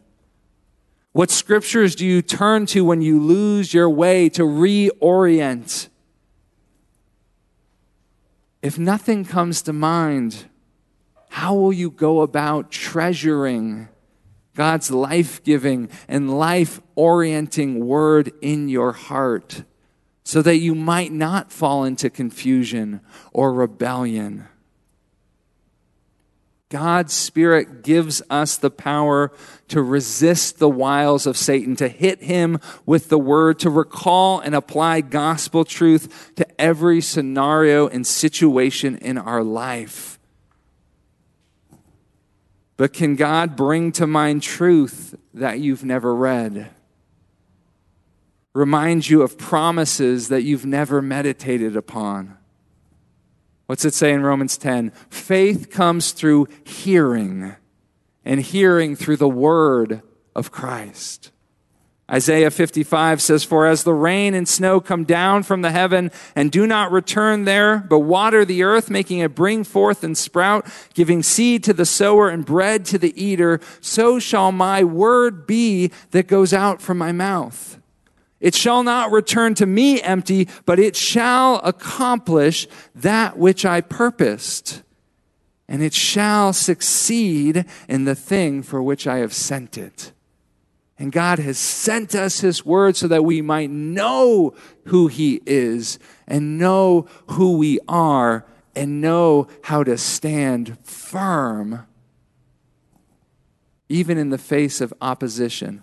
What 1.12 1.31
scriptures 1.31 1.94
do 1.94 2.05
you 2.05 2.22
turn 2.22 2.66
to 2.66 2.85
when 2.85 3.00
you 3.00 3.20
lose 3.20 3.72
your 3.72 3.88
way 3.88 4.29
to 4.31 4.42
reorient? 4.42 5.88
If 8.62 8.79
nothing 8.79 9.24
comes 9.24 9.62
to 9.62 9.72
mind, 9.72 10.46
how 11.31 11.55
will 11.55 11.72
you 11.72 11.90
go 11.90 12.22
about 12.22 12.72
treasuring 12.72 13.88
God's 14.57 14.90
life 14.90 15.42
giving 15.44 15.88
and 16.09 16.37
life 16.37 16.81
orienting 16.96 17.87
word 17.87 18.33
in 18.40 18.68
your 18.68 18.92
heart 18.92 19.62
so 20.24 20.42
that 20.42 20.56
you 20.56 20.74
might 20.74 21.12
not 21.12 21.52
fall 21.52 21.84
into 21.84 22.10
confusion 22.10 23.00
or 23.32 23.52
rebellion? 23.52 24.48
God's 26.70 27.12
Spirit 27.12 27.84
gives 27.84 28.20
us 28.28 28.56
the 28.56 28.70
power 28.70 29.30
to 29.68 29.80
resist 29.80 30.58
the 30.58 30.68
wiles 30.68 31.24
of 31.24 31.37
Satan, 31.37 31.76
to 31.76 31.87
hit 31.87 32.20
him 32.22 32.58
with 32.84 33.10
the 33.10 33.18
word, 33.18 33.60
to 33.60 33.70
recall 33.70 34.40
and 34.40 34.56
apply 34.56 35.02
gospel 35.02 35.64
truth 35.64 36.32
to 36.34 36.60
every 36.60 37.00
scenario 37.00 37.87
and 37.87 38.04
situation 38.04 38.96
in 38.96 39.18
our 39.18 39.44
life. 39.44 40.18
But 42.76 42.92
can 42.92 43.14
God 43.14 43.54
bring 43.54 43.92
to 43.92 44.06
mind 44.06 44.42
truth 44.42 45.14
that 45.32 45.60
you've 45.60 45.84
never 45.84 46.12
read? 46.12 46.70
Remind 48.54 49.08
you 49.08 49.22
of 49.22 49.36
promises 49.36 50.28
that 50.28 50.42
you've 50.42 50.64
never 50.64 51.02
meditated 51.02 51.76
upon? 51.76 52.38
What's 53.66 53.84
it 53.84 53.94
say 53.94 54.12
in 54.12 54.22
Romans 54.22 54.56
10? 54.56 54.90
Faith 55.10 55.70
comes 55.70 56.12
through 56.12 56.46
hearing, 56.64 57.56
and 58.24 58.40
hearing 58.40 58.94
through 58.94 59.16
the 59.16 59.28
word 59.28 60.02
of 60.36 60.52
Christ. 60.52 61.32
Isaiah 62.10 62.50
55 62.50 63.22
says, 63.22 63.44
For 63.44 63.66
as 63.66 63.82
the 63.82 63.94
rain 63.94 64.34
and 64.34 64.46
snow 64.46 64.78
come 64.78 65.04
down 65.04 65.42
from 65.42 65.62
the 65.62 65.70
heaven 65.70 66.10
and 66.36 66.52
do 66.52 66.66
not 66.66 66.92
return 66.92 67.44
there, 67.44 67.78
but 67.78 68.00
water 68.00 68.44
the 68.44 68.62
earth, 68.62 68.90
making 68.90 69.20
it 69.20 69.34
bring 69.34 69.64
forth 69.64 70.04
and 70.04 70.16
sprout, 70.16 70.66
giving 70.92 71.22
seed 71.22 71.64
to 71.64 71.72
the 71.72 71.86
sower 71.86 72.28
and 72.28 72.44
bread 72.44 72.84
to 72.86 72.98
the 72.98 73.20
eater, 73.20 73.58
so 73.80 74.18
shall 74.18 74.52
my 74.52 74.84
word 74.84 75.46
be 75.46 75.90
that 76.10 76.26
goes 76.26 76.52
out 76.52 76.82
from 76.82 76.98
my 76.98 77.10
mouth. 77.10 77.80
It 78.40 78.55
shall 78.55 78.83
not 78.83 79.11
return 79.11 79.55
to 79.55 79.66
me 79.66 80.03
empty, 80.03 80.49
but 80.66 80.79
it 80.79 80.97
shall 80.97 81.57
accomplish 81.61 82.66
that 82.94 83.38
which 83.38 83.64
I 83.64 83.81
purposed, 83.81 84.83
and 85.68 85.83
it 85.83 85.94
shall 85.94 86.53
succeed 86.53 87.64
in 87.88 88.05
the 88.05 88.14
thing 88.14 88.62
for 88.62 88.83
which 88.83 89.07
I 89.07 89.18
have 89.18 89.33
sent 89.33 89.79
it. 89.79 90.12
And 90.99 91.11
God 91.11 91.38
has 91.38 91.59
sent 91.59 92.14
us 92.14 92.40
His 92.40 92.64
Word 92.64 92.97
so 92.97 93.09
that 93.09 93.25
we 93.25 93.42
might 93.42 93.70
know 93.70 94.55
who 94.87 95.09
He 95.09 95.40
is 95.47 95.99
and 96.27 96.59
know 96.59 97.07
who 97.31 97.57
we 97.57 97.81
are 97.88 98.44
and 98.77 99.01
know 99.01 99.49
how 99.62 99.85
to 99.85 99.97
stand 99.97 100.79
firm, 100.83 101.87
even 103.88 104.18
in 104.18 104.31
the 104.31 104.38
face 104.38 104.81
of 104.81 104.92
opposition, 105.01 105.83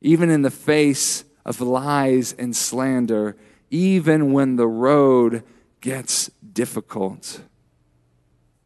even 0.00 0.30
in 0.30 0.42
the 0.42 0.50
face 0.50 1.24
of 1.44 1.60
lies 1.60 2.32
and 2.32 2.54
slander, 2.54 3.36
even 3.70 4.32
when 4.32 4.56
the 4.56 4.68
road 4.68 5.42
gets 5.80 6.30
difficult. 6.52 7.42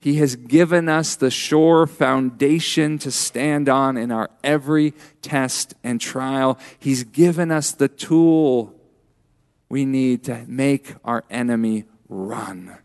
He 0.00 0.16
has 0.16 0.36
given 0.36 0.88
us 0.88 1.16
the 1.16 1.30
sure 1.30 1.86
foundation 1.86 2.98
to 2.98 3.10
stand 3.10 3.68
on 3.68 3.96
in 3.96 4.12
our 4.12 4.30
every 4.44 4.94
test 5.20 5.74
and 5.82 6.00
trial. 6.00 6.58
He's 6.78 7.02
given 7.02 7.50
us 7.50 7.72
the 7.72 7.88
tool 7.88 8.72
we 9.68 9.84
need 9.84 10.22
to 10.24 10.44
make 10.46 10.94
our 11.04 11.24
enemy 11.28 11.84
run. 12.08 12.76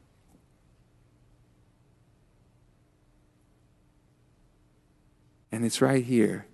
And 5.51 5.65
it's 5.65 5.81
right 5.81 6.03
here. 6.03 6.47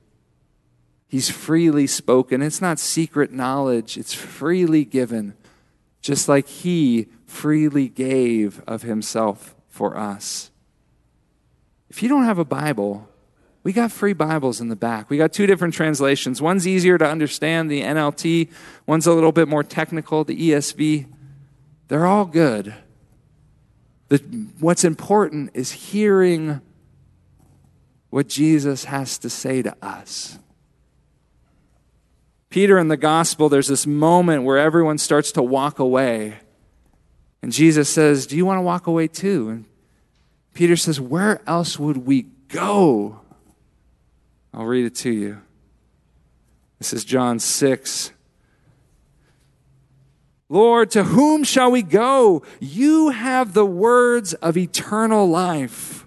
He's 1.07 1.29
freely 1.29 1.87
spoken. 1.87 2.41
It's 2.41 2.61
not 2.61 2.79
secret 2.79 3.31
knowledge, 3.31 3.97
it's 3.97 4.13
freely 4.13 4.83
given, 4.83 5.35
just 6.01 6.27
like 6.27 6.47
He 6.47 7.07
freely 7.25 7.87
gave 7.87 8.61
of 8.67 8.81
Himself 8.81 9.55
for 9.69 9.97
us. 9.97 10.51
If 11.89 12.03
you 12.03 12.09
don't 12.09 12.25
have 12.25 12.39
a 12.39 12.45
Bible, 12.45 13.07
we 13.63 13.73
got 13.73 13.91
free 13.91 14.13
Bibles 14.13 14.61
in 14.61 14.69
the 14.69 14.75
back. 14.75 15.09
We 15.09 15.17
got 15.17 15.33
two 15.33 15.45
different 15.45 15.73
translations. 15.73 16.41
One's 16.41 16.67
easier 16.67 16.97
to 16.97 17.05
understand, 17.05 17.71
the 17.71 17.81
NLT. 17.81 18.49
One's 18.85 19.07
a 19.07 19.13
little 19.13 19.31
bit 19.31 19.47
more 19.47 19.63
technical, 19.63 20.23
the 20.23 20.51
ESV. 20.51 21.05
They're 21.87 22.05
all 22.05 22.25
good. 22.25 22.73
The, 24.09 24.17
what's 24.59 24.83
important 24.83 25.51
is 25.53 25.71
hearing 25.71 26.61
what 28.09 28.27
Jesus 28.27 28.85
has 28.85 29.17
to 29.19 29.29
say 29.29 29.61
to 29.61 29.75
us. 29.81 30.39
Peter 32.49 32.77
in 32.77 32.87
the 32.87 32.97
gospel, 32.97 33.49
there's 33.49 33.67
this 33.67 33.85
moment 33.85 34.43
where 34.43 34.57
everyone 34.57 34.97
starts 34.97 35.31
to 35.33 35.43
walk 35.43 35.79
away. 35.79 36.37
And 37.41 37.51
Jesus 37.51 37.89
says, 37.89 38.25
Do 38.25 38.37
you 38.37 38.45
want 38.45 38.57
to 38.57 38.61
walk 38.61 38.87
away 38.87 39.07
too? 39.07 39.49
And 39.49 39.65
Peter 40.53 40.75
says, 40.75 40.99
Where 40.99 41.41
else 41.47 41.77
would 41.77 41.97
we 41.97 42.23
go? 42.47 43.21
I'll 44.53 44.65
read 44.65 44.85
it 44.85 44.95
to 44.95 45.11
you. 45.11 45.41
This 46.79 46.93
is 46.93 47.03
John 47.03 47.39
6. 47.39 48.11
Lord, 50.49 50.91
to 50.91 51.03
whom 51.03 51.43
shall 51.43 51.71
we 51.71 51.81
go? 51.81 52.43
You 52.59 53.09
have 53.09 53.53
the 53.53 53.65
words 53.65 54.33
of 54.35 54.55
eternal 54.55 55.27
life. 55.27 56.05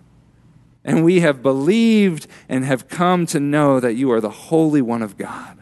And 0.83 1.05
we 1.05 1.21
have 1.21 1.43
believed 1.43 2.27
and 2.49 2.65
have 2.65 2.89
come 2.89 3.27
to 3.27 3.39
know 3.39 3.81
that 3.81 3.95
you 3.95 4.11
are 4.13 4.21
the 4.21 4.31
Holy 4.31 4.81
One 4.81 5.03
of 5.03 5.19
God. 5.19 5.60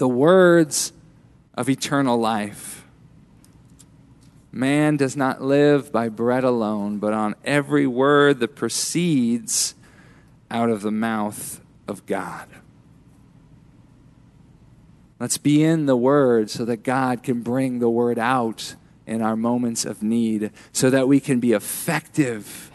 The 0.00 0.08
words 0.08 0.94
of 1.52 1.68
eternal 1.68 2.16
life. 2.16 2.86
Man 4.50 4.96
does 4.96 5.14
not 5.14 5.42
live 5.42 5.92
by 5.92 6.08
bread 6.08 6.42
alone, 6.42 7.00
but 7.00 7.12
on 7.12 7.34
every 7.44 7.86
word 7.86 8.40
that 8.40 8.56
proceeds 8.56 9.74
out 10.50 10.70
of 10.70 10.80
the 10.80 10.90
mouth 10.90 11.60
of 11.86 12.06
God. 12.06 12.48
Let's 15.18 15.36
be 15.36 15.62
in 15.62 15.84
the 15.84 15.98
Word 15.98 16.48
so 16.48 16.64
that 16.64 16.82
God 16.82 17.22
can 17.22 17.42
bring 17.42 17.78
the 17.78 17.90
Word 17.90 18.18
out 18.18 18.76
in 19.06 19.20
our 19.20 19.36
moments 19.36 19.84
of 19.84 20.02
need, 20.02 20.50
so 20.72 20.88
that 20.88 21.08
we 21.08 21.20
can 21.20 21.40
be 21.40 21.52
effective, 21.52 22.70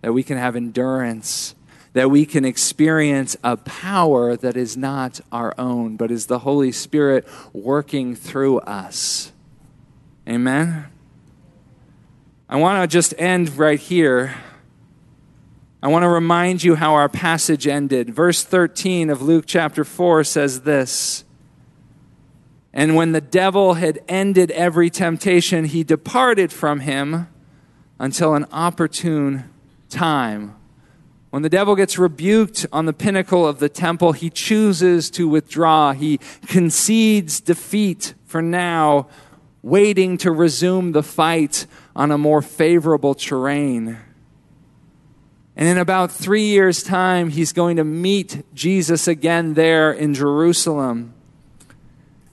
that 0.00 0.12
we 0.12 0.22
can 0.22 0.38
have 0.38 0.54
endurance, 0.54 1.56
that 1.92 2.10
we 2.10 2.24
can 2.24 2.44
experience 2.44 3.36
a 3.42 3.56
power 3.56 4.36
that 4.36 4.56
is 4.56 4.76
not 4.76 5.20
our 5.32 5.54
own, 5.58 5.96
but 5.96 6.10
is 6.10 6.26
the 6.26 6.40
Holy 6.40 6.70
Spirit 6.70 7.26
working 7.52 8.14
through 8.14 8.58
us. 8.60 9.32
Amen? 10.28 10.86
I 12.48 12.56
want 12.56 12.82
to 12.82 12.92
just 12.92 13.14
end 13.18 13.56
right 13.56 13.78
here. 13.78 14.36
I 15.82 15.88
want 15.88 16.02
to 16.04 16.08
remind 16.08 16.62
you 16.62 16.76
how 16.76 16.94
our 16.94 17.08
passage 17.08 17.66
ended. 17.66 18.10
Verse 18.14 18.44
13 18.44 19.10
of 19.10 19.22
Luke 19.22 19.44
chapter 19.46 19.84
4 19.84 20.24
says 20.24 20.60
this. 20.60 21.24
And 22.72 22.94
when 22.94 23.12
the 23.12 23.20
devil 23.20 23.74
had 23.74 23.98
ended 24.08 24.52
every 24.52 24.90
temptation, 24.90 25.64
he 25.64 25.82
departed 25.82 26.52
from 26.52 26.80
him 26.80 27.26
until 27.98 28.34
an 28.34 28.46
opportune 28.52 29.50
time. 29.88 30.54
When 31.30 31.42
the 31.42 31.48
devil 31.48 31.76
gets 31.76 31.96
rebuked 31.96 32.66
on 32.72 32.86
the 32.86 32.92
pinnacle 32.92 33.46
of 33.46 33.60
the 33.60 33.68
temple, 33.68 34.12
he 34.12 34.30
chooses 34.30 35.10
to 35.10 35.28
withdraw. 35.28 35.92
He 35.92 36.18
concedes 36.46 37.40
defeat 37.40 38.14
for 38.24 38.42
now, 38.42 39.08
waiting 39.62 40.18
to 40.18 40.32
resume 40.32 40.90
the 40.92 41.04
fight 41.04 41.66
on 41.94 42.10
a 42.10 42.18
more 42.18 42.42
favorable 42.42 43.14
terrain. 43.14 43.98
And 45.54 45.68
in 45.68 45.78
about 45.78 46.10
three 46.10 46.46
years' 46.46 46.82
time, 46.82 47.28
he's 47.28 47.52
going 47.52 47.76
to 47.76 47.84
meet 47.84 48.42
Jesus 48.54 49.06
again 49.06 49.54
there 49.54 49.92
in 49.92 50.14
Jerusalem. 50.14 51.14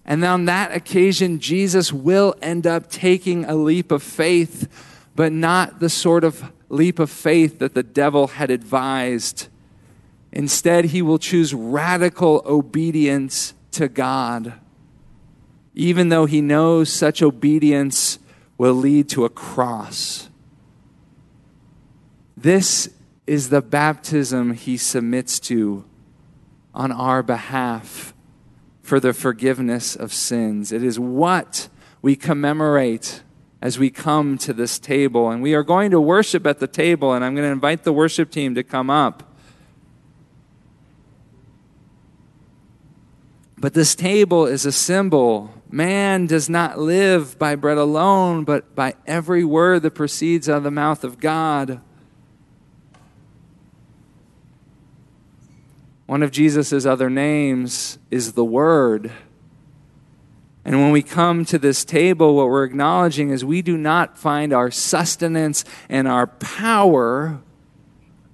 And 0.05 0.23
on 0.23 0.45
that 0.45 0.73
occasion, 0.73 1.39
Jesus 1.39 1.91
will 1.91 2.33
end 2.41 2.65
up 2.65 2.89
taking 2.89 3.43
a 3.45 3.55
leap 3.55 3.91
of 3.91 4.01
faith, 4.01 4.69
but 5.15 5.33
not 5.33 5.81
the 5.81 5.89
sort 5.89 6.23
of 6.23 6.51
leap 6.69 6.99
of 6.99 7.09
faith 7.09 7.59
that 7.59 7.73
the 7.73 7.83
devil 7.83 8.27
had 8.27 8.51
advised. 8.51 9.47
Instead, 10.31 10.85
he 10.85 11.01
will 11.01 11.19
choose 11.19 11.53
radical 11.53 12.41
obedience 12.45 13.53
to 13.71 13.87
God, 13.87 14.53
even 15.73 16.09
though 16.09 16.25
he 16.25 16.41
knows 16.41 16.91
such 16.91 17.21
obedience 17.21 18.19
will 18.57 18.73
lead 18.73 19.07
to 19.09 19.23
a 19.25 19.29
cross. 19.29 20.29
This 22.35 22.89
is 23.25 23.49
the 23.49 23.61
baptism 23.61 24.53
he 24.53 24.77
submits 24.77 25.39
to 25.41 25.85
on 26.73 26.91
our 26.91 27.23
behalf 27.23 28.13
for 28.81 28.99
the 28.99 29.13
forgiveness 29.13 29.95
of 29.95 30.13
sins. 30.13 30.71
It 30.71 30.83
is 30.83 30.99
what 30.99 31.67
we 32.01 32.15
commemorate 32.15 33.21
as 33.61 33.79
we 33.79 33.89
come 33.89 34.37
to 34.37 34.53
this 34.53 34.79
table. 34.79 35.29
And 35.29 35.41
we 35.41 35.53
are 35.53 35.63
going 35.63 35.91
to 35.91 36.01
worship 36.01 36.45
at 36.45 36.59
the 36.59 36.67
table, 36.67 37.13
and 37.13 37.23
I'm 37.23 37.35
going 37.35 37.47
to 37.47 37.51
invite 37.51 37.83
the 37.83 37.93
worship 37.93 38.31
team 38.31 38.55
to 38.55 38.63
come 38.63 38.89
up. 38.89 39.23
But 43.57 43.73
this 43.73 43.95
table 43.95 44.45
is 44.45 44.65
a 44.65 44.71
symbol. 44.71 45.51
Man 45.71 46.27
does 46.27 46.47
not 46.47 46.77
live 46.77 47.39
by 47.39 47.55
bread 47.55 47.77
alone, 47.77 48.43
but 48.43 48.75
by 48.75 48.93
every 49.07 49.43
word 49.43 49.81
that 49.81 49.91
proceeds 49.91 50.47
out 50.47 50.57
of 50.57 50.63
the 50.63 50.71
mouth 50.71 51.03
of 51.03 51.19
God. 51.19 51.81
One 56.05 56.23
of 56.23 56.31
Jesus' 56.31 56.85
other 56.85 57.09
names 57.09 57.99
is 58.09 58.33
the 58.33 58.45
Word. 58.45 59.11
And 60.67 60.81
when 60.81 60.91
we 60.91 61.01
come 61.01 61.45
to 61.45 61.57
this 61.57 61.85
table, 61.85 62.35
what 62.35 62.49
we're 62.49 62.65
acknowledging 62.65 63.29
is 63.29 63.45
we 63.45 63.61
do 63.61 63.77
not 63.77 64.17
find 64.17 64.51
our 64.51 64.69
sustenance 64.69 65.63
and 65.87 66.09
our 66.09 66.27
power 66.27 67.39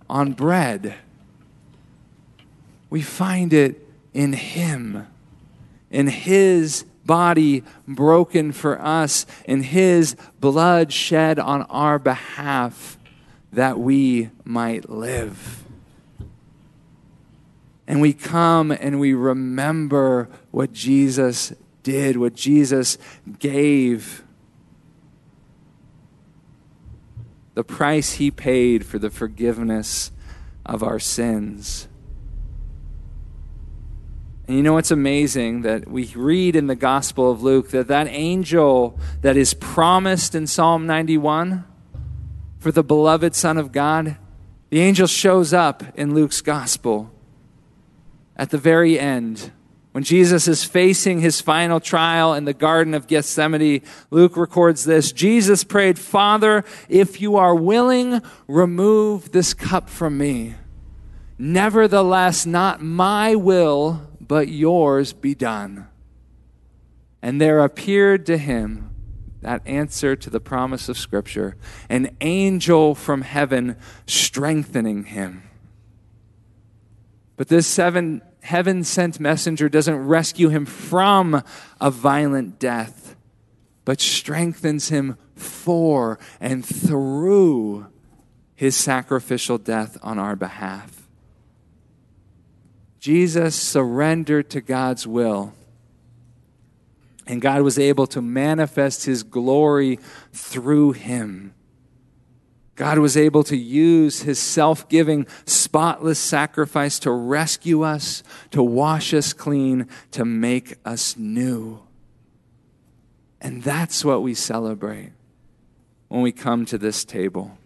on 0.09 0.33
bread. 0.33 0.95
We 2.89 3.03
find 3.03 3.53
it 3.53 3.87
in 4.15 4.33
Him, 4.33 5.05
in 5.91 6.07
His 6.07 6.85
body 7.05 7.63
broken 7.87 8.51
for 8.51 8.81
us, 8.81 9.27
in 9.45 9.61
His 9.61 10.15
blood 10.39 10.91
shed 10.91 11.37
on 11.37 11.61
our 11.63 11.99
behalf 11.99 12.97
that 13.51 13.77
we 13.77 14.31
might 14.43 14.89
live. 14.89 15.63
And 17.87 18.01
we 18.01 18.11
come 18.11 18.71
and 18.71 18.99
we 18.99 19.13
remember 19.13 20.29
what 20.49 20.73
Jesus 20.73 21.53
did, 21.83 22.17
what 22.17 22.33
Jesus 22.33 22.97
gave, 23.39 24.23
the 27.53 27.63
price 27.63 28.13
he 28.13 28.31
paid 28.31 28.85
for 28.85 28.97
the 28.97 29.09
forgiveness 29.09 30.11
of 30.65 30.81
our 30.81 30.99
sins. 30.99 31.87
And 34.47 34.57
you 34.57 34.63
know 34.63 34.73
what's 34.73 34.91
amazing? 34.91 35.61
That 35.61 35.87
we 35.87 36.11
read 36.15 36.55
in 36.55 36.67
the 36.67 36.75
Gospel 36.75 37.31
of 37.31 37.43
Luke 37.43 37.69
that 37.69 37.87
that 37.87 38.07
angel 38.07 38.99
that 39.21 39.37
is 39.37 39.53
promised 39.53 40.35
in 40.35 40.47
Psalm 40.47 40.85
91 40.85 41.63
for 42.59 42.71
the 42.71 42.83
beloved 42.83 43.35
Son 43.35 43.57
of 43.57 43.71
God, 43.71 44.17
the 44.69 44.81
angel 44.81 45.07
shows 45.07 45.53
up 45.53 45.83
in 45.97 46.13
Luke's 46.13 46.41
Gospel 46.41 47.11
at 48.35 48.49
the 48.49 48.57
very 48.57 48.99
end, 48.99 49.51
when 49.93 50.03
Jesus 50.03 50.47
is 50.47 50.63
facing 50.63 51.19
his 51.19 51.39
final 51.39 51.79
trial 51.79 52.33
in 52.33 52.45
the 52.45 52.53
Garden 52.53 52.95
of 52.95 53.05
Gethsemane, 53.05 53.83
Luke 54.09 54.35
records 54.35 54.83
this 54.83 55.11
Jesus 55.11 55.63
prayed, 55.63 55.99
Father, 55.99 56.65
if 56.89 57.21
you 57.21 57.35
are 57.35 57.53
willing, 57.53 58.19
remove 58.47 59.31
this 59.31 59.53
cup 59.53 59.89
from 59.89 60.17
me. 60.17 60.55
Nevertheless, 61.37 62.43
not 62.43 62.81
my 62.81 63.35
will, 63.35 64.09
but 64.19 64.47
yours 64.47 65.13
be 65.13 65.35
done. 65.35 65.87
And 67.21 67.39
there 67.39 67.59
appeared 67.59 68.25
to 68.25 68.37
him 68.37 68.89
that 69.41 69.61
answer 69.67 70.15
to 70.15 70.29
the 70.31 70.39
promise 70.39 70.89
of 70.89 70.97
Scripture 70.97 71.55
an 71.87 72.17
angel 72.19 72.95
from 72.95 73.21
heaven 73.21 73.75
strengthening 74.07 75.03
him. 75.03 75.43
But 77.35 77.47
this 77.47 77.67
seven 77.67 78.23
heaven 78.43 78.83
sent 78.83 79.19
messenger 79.19 79.69
doesn't 79.69 79.95
rescue 79.95 80.49
him 80.49 80.65
from 80.65 81.41
a 81.79 81.89
violent 81.89 82.59
death, 82.59 83.15
but 83.85 84.01
strengthens 84.01 84.89
him 84.89 85.17
for 85.35 86.19
and 86.39 86.65
through 86.65 87.87
his 88.53 88.75
sacrificial 88.75 89.57
death 89.57 89.97
on 90.03 90.19
our 90.19 90.35
behalf. 90.35 91.07
Jesus 92.99 93.55
surrendered 93.55 94.49
to 94.51 94.61
God's 94.61 95.07
will. 95.07 95.53
And 97.25 97.41
God 97.41 97.61
was 97.61 97.79
able 97.79 98.07
to 98.07 98.21
manifest 98.21 99.05
his 99.05 99.23
glory 99.23 99.99
through 100.33 100.91
him. 100.93 101.53
God 102.75 102.97
was 102.97 103.15
able 103.15 103.43
to 103.45 103.57
use 103.57 104.23
his 104.23 104.39
self 104.39 104.89
giving, 104.89 105.27
spotless 105.45 106.19
sacrifice 106.19 106.97
to 106.99 107.11
rescue 107.11 107.83
us, 107.83 108.23
to 108.51 108.63
wash 108.63 109.13
us 109.13 109.31
clean, 109.31 109.87
to 110.11 110.25
make 110.25 110.75
us 110.83 111.15
new. 111.15 111.81
And 113.39 113.61
that's 113.61 114.03
what 114.03 114.23
we 114.23 114.33
celebrate 114.33 115.11
when 116.07 116.21
we 116.21 116.31
come 116.31 116.65
to 116.67 116.77
this 116.77 117.05
table. 117.05 117.57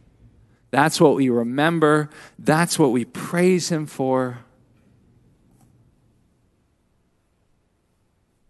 That's 0.71 0.99
what 0.99 1.15
we 1.15 1.29
remember. 1.29 2.09
That's 2.37 2.77
what 2.77 2.91
we 2.91 3.05
praise 3.05 3.69
him 3.69 3.85
for. 3.85 4.39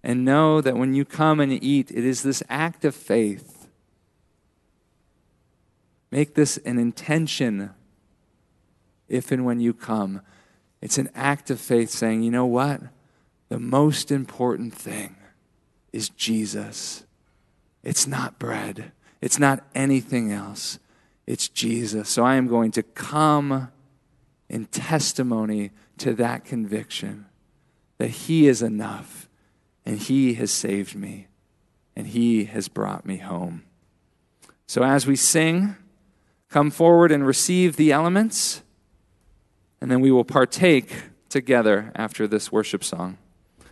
And 0.02 0.26
know 0.26 0.62
that 0.62 0.78
when 0.78 0.94
you 0.94 1.06
come 1.06 1.40
and 1.40 1.52
eat, 1.52 1.92
it 1.92 2.06
is 2.06 2.24
this 2.24 2.42
act 2.50 2.86
of 2.86 2.96
faith 2.96 3.57
Make 6.12 6.36
this 6.36 6.58
an 6.58 6.78
intention 6.78 7.72
if 9.08 9.32
and 9.32 9.46
when 9.46 9.60
you 9.60 9.74
come. 9.74 10.22
It's 10.82 10.98
an 10.98 11.10
act 11.16 11.50
of 11.50 11.60
faith 11.60 11.90
saying, 11.90 12.24
you 12.24 12.32
know 12.32 12.46
what? 12.46 12.82
The 13.50 13.60
most 13.60 14.12
important 14.12 14.74
thing 14.74 15.16
is 15.92 16.10
Jesus. 16.10 17.06
It's 17.84 18.08
not 18.08 18.40
bread, 18.40 18.92
it's 19.22 19.40
not 19.40 19.64
anything 19.74 20.32
else. 20.32 20.80
It's 21.26 21.50
Jesus. 21.50 22.08
So 22.08 22.24
I 22.24 22.36
am 22.36 22.48
going 22.48 22.72
to 22.72 22.84
come 22.84 23.70
in 24.50 24.66
testimony 24.68 25.72
to 25.98 26.14
that 26.14 26.46
conviction 26.46 27.26
that 27.98 28.10
He 28.10 28.48
is 28.48 28.62
enough 28.62 29.28
and 29.86 29.98
He 29.98 30.36
has 30.36 30.52
saved 30.52 30.96
me 30.96 31.28
and 31.98 32.08
He 32.08 32.46
has 32.46 32.70
brought 32.70 33.06
me 33.06 33.18
home. 33.18 33.64
So 34.68 34.84
as 34.84 35.06
we 35.06 35.18
sing, 35.18 35.76
come 36.50 36.72
forward 36.72 37.12
and 37.12 37.26
receive 37.26 37.76
the 37.76 37.92
elements, 37.92 38.62
and 39.82 39.92
then 39.92 40.02
we 40.02 40.12
will 40.12 40.26
partake 40.26 40.96
together 41.30 41.92
after 41.96 42.28
this 42.28 42.52
worship 42.52 42.84
song. 42.84 43.18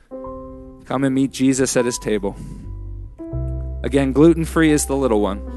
Come 0.09 1.03
and 1.03 1.15
meet 1.15 1.31
Jesus 1.31 1.75
at 1.77 1.85
His 1.85 1.97
table. 1.97 2.35
Again, 3.83 4.13
gluten 4.13 4.45
free 4.45 4.71
is 4.71 4.85
the 4.85 4.95
little 4.95 5.21
one. 5.21 5.54